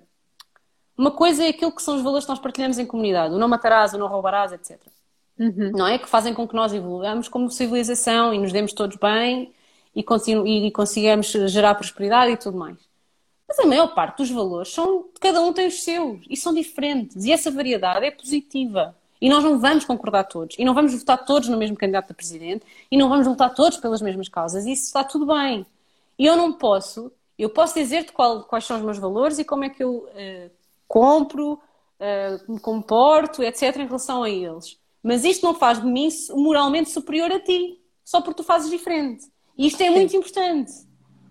[0.97, 3.33] Uma coisa é aquilo que são os valores que nós partilhamos em comunidade.
[3.33, 4.79] O não matarás, o não roubarás, etc.
[5.37, 5.71] Uhum.
[5.75, 5.99] Não é?
[5.99, 9.53] Que fazem com que nós evoluamos como civilização e nos demos todos bem
[9.95, 12.77] e, e consigamos gerar prosperidade e tudo mais.
[13.47, 17.23] Mas a maior parte dos valores são, cada um tem os seus e são diferentes.
[17.25, 18.95] E essa variedade é positiva.
[19.21, 20.55] E nós não vamos concordar todos.
[20.59, 22.65] E não vamos votar todos no mesmo candidato a presidente.
[22.91, 24.65] E não vamos lutar todos pelas mesmas causas.
[24.65, 25.65] E isso está tudo bem.
[26.19, 29.69] E eu não posso, eu posso dizer-te quais são os meus valores e como é
[29.69, 30.51] que eu uh,
[30.87, 34.77] compro, uh, me comporto, etc., em relação a eles.
[35.01, 39.25] Mas isto não faz de mim moralmente superior a ti, só porque tu fazes diferente.
[39.57, 39.93] E isto é Sim.
[39.93, 40.71] muito importante.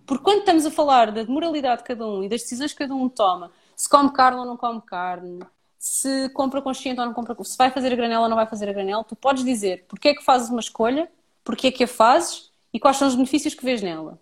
[0.07, 2.94] Porque quando estamos a falar da moralidade de cada um e das decisões que cada
[2.94, 5.40] um toma, se come carne ou não come carne,
[5.78, 8.68] se compra consciente ou não compra, se vai fazer a granela ou não vai fazer
[8.68, 11.11] a granela, tu podes dizer porque é que fazes uma escolha,
[11.44, 14.18] porque é que a fazes e quais são os benefícios que vês nela.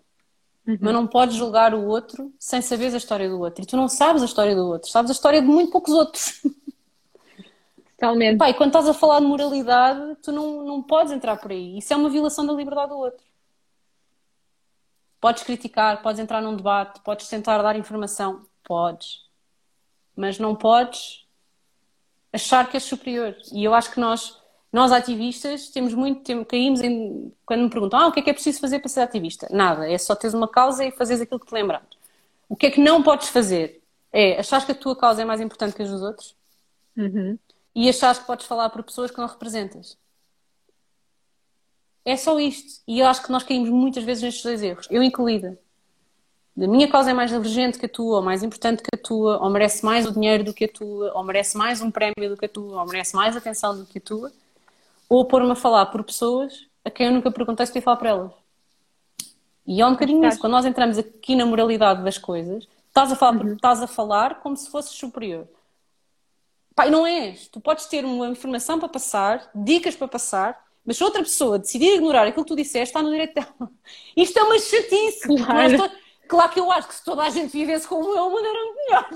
[0.67, 0.77] Uhum.
[0.81, 3.63] Mas não podes julgar o outro sem saber a história do outro.
[3.63, 6.41] E tu não sabes a história do outro, sabes a história de muito poucos outros.
[7.97, 8.37] Totalmente.
[8.37, 11.77] Pai, quando estás a falar de moralidade, tu não, não podes entrar por aí.
[11.77, 13.23] Isso é uma violação da liberdade do outro.
[15.19, 19.25] Podes criticar, podes entrar num debate, podes tentar dar informação, podes.
[20.15, 21.25] Mas não podes
[22.31, 23.35] achar que és superior.
[23.51, 24.39] E eu acho que nós,
[24.71, 27.33] nós ativistas, temos muito tempo, caímos em.
[27.45, 29.47] Quando me perguntam, ah, o que é que é preciso fazer para ser ativista?
[29.51, 31.87] Nada, é só teres uma causa e fazeres aquilo que te lembrares.
[32.47, 33.81] O que é que não podes fazer?
[34.11, 36.35] É achar que a tua causa é mais importante que a dos outros
[36.95, 37.37] uhum.
[37.73, 39.97] e achar que podes falar por pessoas que não representas.
[42.05, 42.81] É só isto.
[42.87, 45.59] E eu acho que nós caímos muitas vezes nestes dois erros, eu incluída.
[46.57, 49.43] A minha causa é mais urgente que a tua, ou mais importante que a tua,
[49.43, 52.37] ou merece mais o dinheiro do que a tua, ou merece mais um prémio do
[52.37, 54.31] que a tua, ou merece mais atenção do que a tua,
[55.09, 58.09] ou pôr-me a falar por pessoas a quem eu nunca perguntei se podia falar para
[58.09, 58.31] elas.
[59.65, 60.39] E é um bocadinho isso.
[60.39, 63.53] Quando nós entramos aqui na moralidade das coisas, estás a falar, uhum.
[63.53, 65.47] estás a falar como se fosses superior.
[66.75, 67.47] Pai, não és.
[67.47, 71.95] Tu podes ter uma informação para passar, dicas para passar, mas se outra pessoa decidir
[71.95, 73.71] ignorar aquilo que tu disseste, está no direito dela.
[74.15, 75.27] Isto é uma chatice.
[75.27, 75.91] Claro.
[76.27, 78.59] claro que eu acho que se toda a gente vivesse como eu, o mundo era
[78.75, 79.09] melhor.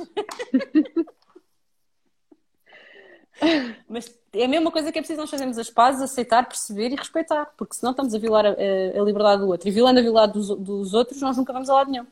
[3.88, 6.96] mas é a mesma coisa que é preciso nós fazermos as pazes, aceitar, perceber e
[6.96, 9.68] respeitar, porque senão estamos a violar a, a, a liberdade do outro.
[9.68, 12.08] E violando a liberdade dos, dos outros, nós nunca vamos a lado nenhum.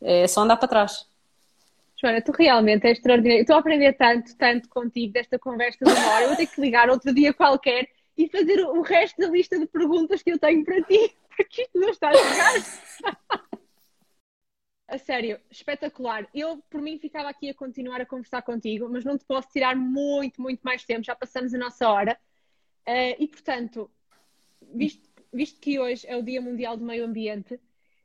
[0.00, 1.06] É só andar para trás.
[2.00, 3.40] Joana, tu realmente és extraordinária.
[3.40, 6.24] Estou a aprender tanto, tanto contigo desta conversa de uma hora.
[6.24, 9.66] Eu vou ter que ligar outro dia qualquer e fazer o resto da lista de
[9.66, 13.46] perguntas que eu tenho para ti, porque isto não está a chegar.
[14.88, 16.28] a sério, espetacular.
[16.32, 19.74] Eu, por mim, ficava aqui a continuar a conversar contigo, mas não te posso tirar
[19.74, 21.04] muito, muito mais tempo.
[21.04, 22.18] Já passamos a nossa hora.
[22.86, 23.90] Uh, e, portanto,
[24.62, 27.60] visto, visto que hoje é o Dia Mundial do Meio Ambiente,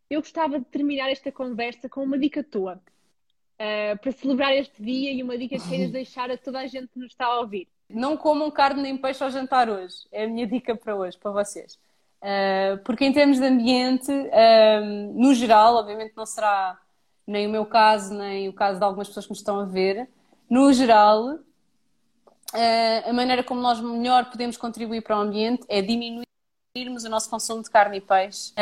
[0.10, 5.12] eu gostava de terminar esta conversa com uma dica tua uh, para celebrar este dia
[5.14, 7.68] e uma dica que queiras deixar a toda a gente que nos está a ouvir.
[7.94, 9.96] Não comam carne nem peixe ao jantar hoje.
[10.12, 11.78] É a minha dica para hoje, para vocês.
[12.22, 16.78] Uh, porque em termos de ambiente, uh, no geral, obviamente não será
[17.26, 20.08] nem o meu caso, nem o caso de algumas pessoas que nos estão a ver,
[20.48, 27.04] no geral, uh, a maneira como nós melhor podemos contribuir para o ambiente é diminuirmos
[27.04, 28.54] o nosso consumo de carne e peixe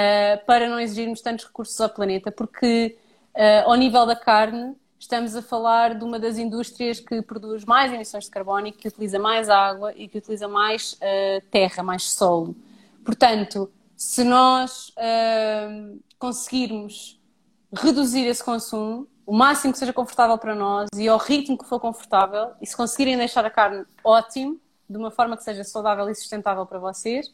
[0.46, 2.98] para não exigirmos tantos recursos ao planeta, porque
[3.66, 8.26] ao nível da carne, estamos a falar de uma das indústrias que produz mais emissões
[8.26, 12.54] de carbono, que utiliza mais água e que utiliza mais uh, terra, mais solo.
[13.04, 17.20] Portanto, se nós uh, conseguirmos
[17.74, 21.80] reduzir esse consumo, o máximo que seja confortável para nós e ao ritmo que for
[21.80, 26.16] confortável, e se conseguirem deixar a carne ótimo, de uma forma que seja saudável e
[26.16, 27.34] sustentável para vocês, uh,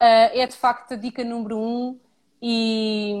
[0.00, 1.98] é de facto a dica número um
[2.42, 3.14] e,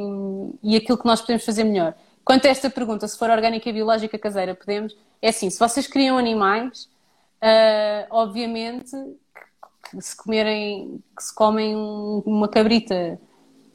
[0.62, 1.94] e aquilo que nós podemos fazer melhor.
[2.24, 4.96] Quanto a esta pergunta, se for orgânica e biológica caseira, podemos.
[5.20, 6.88] É assim, se vocês criam animais,
[7.42, 8.96] uh, obviamente
[9.90, 13.18] que se comerem, que se comem uma cabrita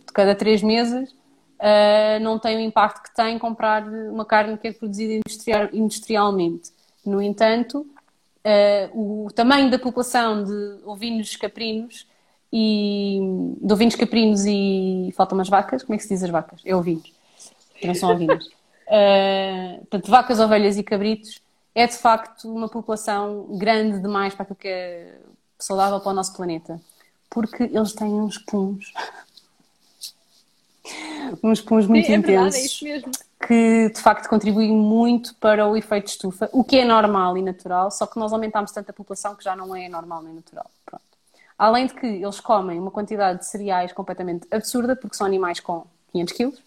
[0.06, 4.70] de cada três meses, uh, não tem o impacto que tem comprar uma carne que
[4.70, 6.72] é produzida industrial, industrialmente.
[7.06, 7.86] No entanto,
[8.46, 12.08] uh, o tamanho da população de ovinos caprinos
[12.52, 13.20] e
[13.62, 16.62] de ovinos caprinos e faltam umas vacas, como é que se diz as vacas?
[16.64, 17.15] É ovinos
[17.84, 18.46] não são ovinas.
[18.88, 21.42] Uh, portanto, vacas, ovelhas e cabritos
[21.74, 25.18] é de facto uma população grande demais para aquilo que é
[25.60, 26.80] saudável para o nosso planeta.
[27.30, 28.94] Porque eles têm uns puns.
[31.44, 32.80] uns puns muito Sim, é intensos.
[32.80, 37.38] Verdade, é que de facto contribuem muito para o efeito estufa, o que é normal
[37.38, 40.70] e natural, só que nós aumentamos tanta população que já não é normal nem natural.
[40.86, 41.04] Pronto.
[41.58, 45.86] Além de que eles comem uma quantidade de cereais completamente absurda, porque são animais com
[46.12, 46.64] 500 quilos,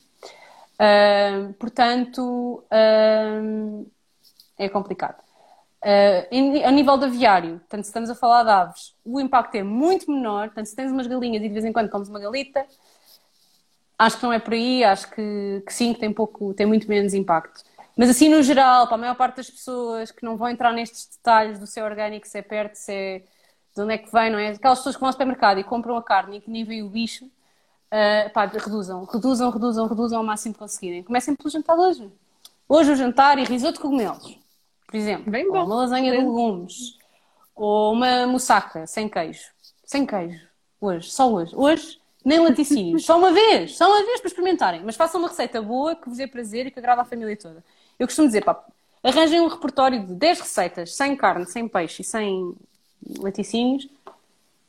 [0.81, 3.91] Uh, portanto, uh,
[4.57, 5.19] é complicado.
[5.83, 9.63] Uh, a nível de aviário, portanto, se estamos a falar de aves, o impacto é
[9.63, 10.47] muito menor.
[10.47, 12.65] Portanto, se tens umas galinhas e de vez em quando comes uma galita,
[13.99, 16.89] acho que não é por aí, acho que, que sim, que tem, pouco, tem muito
[16.89, 17.63] menos impacto.
[17.97, 21.09] Mas assim, no geral, para a maior parte das pessoas que não vão entrar nestes
[21.17, 23.23] detalhes do seu orgânico, se é perto, se é
[23.75, 24.51] de onde é que vem, não é?
[24.51, 26.91] Aquelas pessoas que vão ao supermercado e compram a carne e que nem veio o
[26.91, 27.29] bicho,
[27.91, 31.03] Uh, pá, reduzam, reduzam, reduzam, reduzam ao máximo que conseguirem.
[31.03, 32.11] Comecem pelo jantar hoje.
[32.69, 34.39] Hoje o jantar e risoto de cogumelos,
[34.87, 35.31] por exemplo.
[35.31, 35.61] Bem bom.
[35.61, 36.99] Ou uma lasanha de legumes.
[37.55, 39.41] Ou uma moussaka sem queijo.
[39.85, 40.39] Sem queijo.
[40.79, 41.53] Hoje, só hoje.
[41.57, 43.07] Hoje, nem laticínios.
[43.07, 43.77] só uma vez.
[43.77, 44.83] Só uma vez para experimentarem.
[44.85, 47.65] Mas façam uma receita boa que vos dê prazer e que agrada a família toda.
[47.99, 48.63] Eu costumo dizer, pá,
[49.03, 52.55] arranjem um repertório de 10 receitas sem carne, sem peixe e sem
[53.19, 53.89] laticínios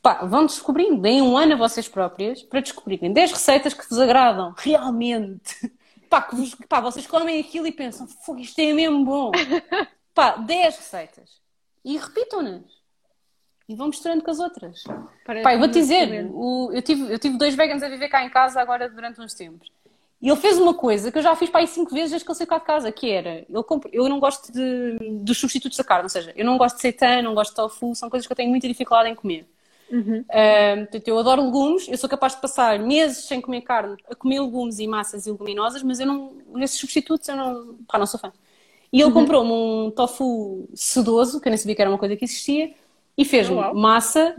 [0.02, 3.98] pá, vão descobrindo, deem um ano a vocês próprias para descobrirem 10 receitas que vos
[3.98, 5.72] agradam realmente.
[6.08, 9.30] Pá, que vos, pá, vocês comem aquilo e pensam, isto é mesmo bom.
[10.12, 11.40] Pá, 10 receitas.
[11.84, 12.64] E repitam-nas.
[13.68, 14.82] E vão misturando com as outras.
[15.24, 18.24] Parece pá, eu vou-te dizer, o, eu, tive, eu tive dois veganos a viver cá
[18.24, 19.70] em casa agora durante uns tempos.
[20.20, 22.30] E ele fez uma coisa que eu já fiz para aí cinco vezes desde que
[22.30, 23.86] ele saiu cá de casa, que era, ele comp...
[23.92, 27.22] eu não gosto de, dos substitutos da carne, ou seja, eu não gosto de seitan,
[27.22, 29.46] não gosto de tofu, são coisas que eu tenho muita dificuldade em comer.
[29.90, 30.20] Uhum.
[30.20, 34.14] Uh, portanto, eu adoro legumes, eu sou capaz de passar meses sem comer carne, a
[34.14, 38.06] comer legumes e massas e leguminosas, mas eu não, nesses substitutos eu não, pá, não
[38.06, 38.32] sou fã.
[38.92, 39.12] E ele uhum.
[39.12, 42.74] comprou-me um tofu sedoso, que eu nem sabia que era uma coisa que existia,
[43.16, 44.36] e fez-me oh, massa,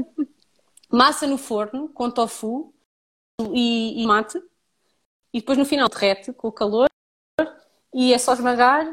[0.90, 2.74] massa no forno com tofu
[3.54, 4.42] e, e mate
[5.34, 6.88] e depois no final derrete com o calor
[7.94, 8.86] e é só esmagar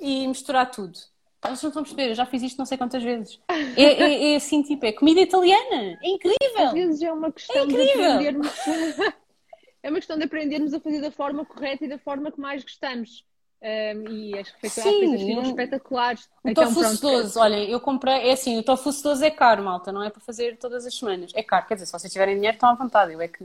[0.00, 0.98] e misturar tudo.
[1.42, 3.40] Vocês não estão a perceber, eu já fiz isto não sei quantas vezes.
[3.48, 5.98] É, é, é assim, tipo, é comida italiana.
[6.02, 6.66] É incrível!
[6.66, 8.48] Às vezes é uma questão É de aprendermos.
[9.82, 12.62] é uma questão de aprendermos a fazer da forma correta e da forma que mais
[12.62, 13.24] gostamos.
[13.60, 16.28] Um, e as refeições ficam espetaculares.
[16.44, 19.90] O Então, tofu sedoso, olhem, eu comprei, é assim, o tofu sedoso é caro, malta,
[19.90, 21.32] não é para fazer todas as semanas.
[21.34, 23.44] É caro, quer dizer, se vocês tiverem dinheiro, estão à vontade, eu é que.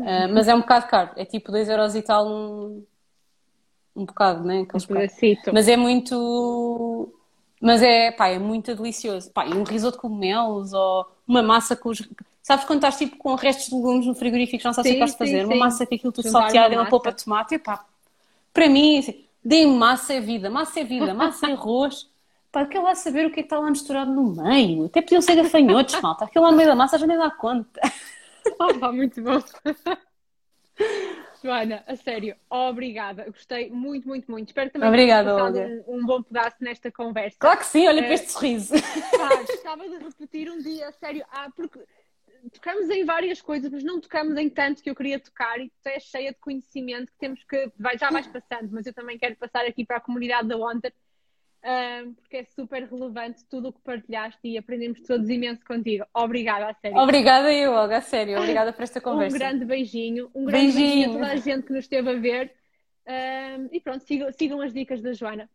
[0.00, 2.84] Ah, mas é um bocado caro, é tipo 2 euros e tal um,
[3.94, 4.66] um bocado, né?
[4.74, 5.50] Um pedacito.
[5.52, 7.12] Mas é muito.
[7.60, 9.30] Mas é, pá, é muito delicioso.
[9.30, 12.02] Pá, e um risoto com cogumelos ou uma massa com os.
[12.42, 15.00] Sabes quando estás tipo com restos de legumes no frigorífico, não sabes o que é
[15.00, 15.40] vais fazer?
[15.40, 17.58] sim, Uma massa com aquilo tudo Juntar salteado uma e uma polpa de tomate, e
[17.58, 17.86] pá,
[18.52, 22.12] para mim, assim, dê-me massa é vida, massa é vida, massa é arroz.
[22.52, 24.84] Pá, que lá a saber o que é que está lá misturado no meio.
[24.84, 26.24] Até podiam ser gafanhotos, malta.
[26.24, 27.80] Aquilo lá no meio da massa gente nem dá conta.
[28.78, 29.40] Pá, muito bom.
[31.44, 33.24] Joana, a sério, obrigada.
[33.26, 34.48] Gostei muito, muito, muito.
[34.48, 37.36] Espero também Obrigada, ter um, um bom pedaço nesta conversa.
[37.38, 38.14] Claro que sim, olha para É.
[38.14, 38.72] este sorriso.
[38.74, 41.22] Pá, gostava de repetir um dia, a sério.
[41.30, 41.78] Ah, porque
[42.50, 45.86] tocamos em várias coisas, mas não tocamos em tanto que eu queria tocar e tu
[45.88, 47.70] és cheia de conhecimento que temos que.
[47.78, 50.94] Vai, já vais passando, mas eu também quero passar aqui para a comunidade da Wonder,
[51.64, 56.06] ah, porque é super relevante tudo o que partilhaste e aprendemos todos imenso contigo.
[56.14, 56.98] Obrigada, a sério.
[56.98, 58.38] Obrigada eu, a sério.
[58.38, 59.38] Obrigada por esta Um conversa.
[59.38, 61.10] grande beijinho, um grande beijinho a Beijinho.
[61.10, 62.54] toda a gente que nos esteve a ver.
[63.06, 65.50] Ah, e pronto, sigam, sigam as dicas da Joana.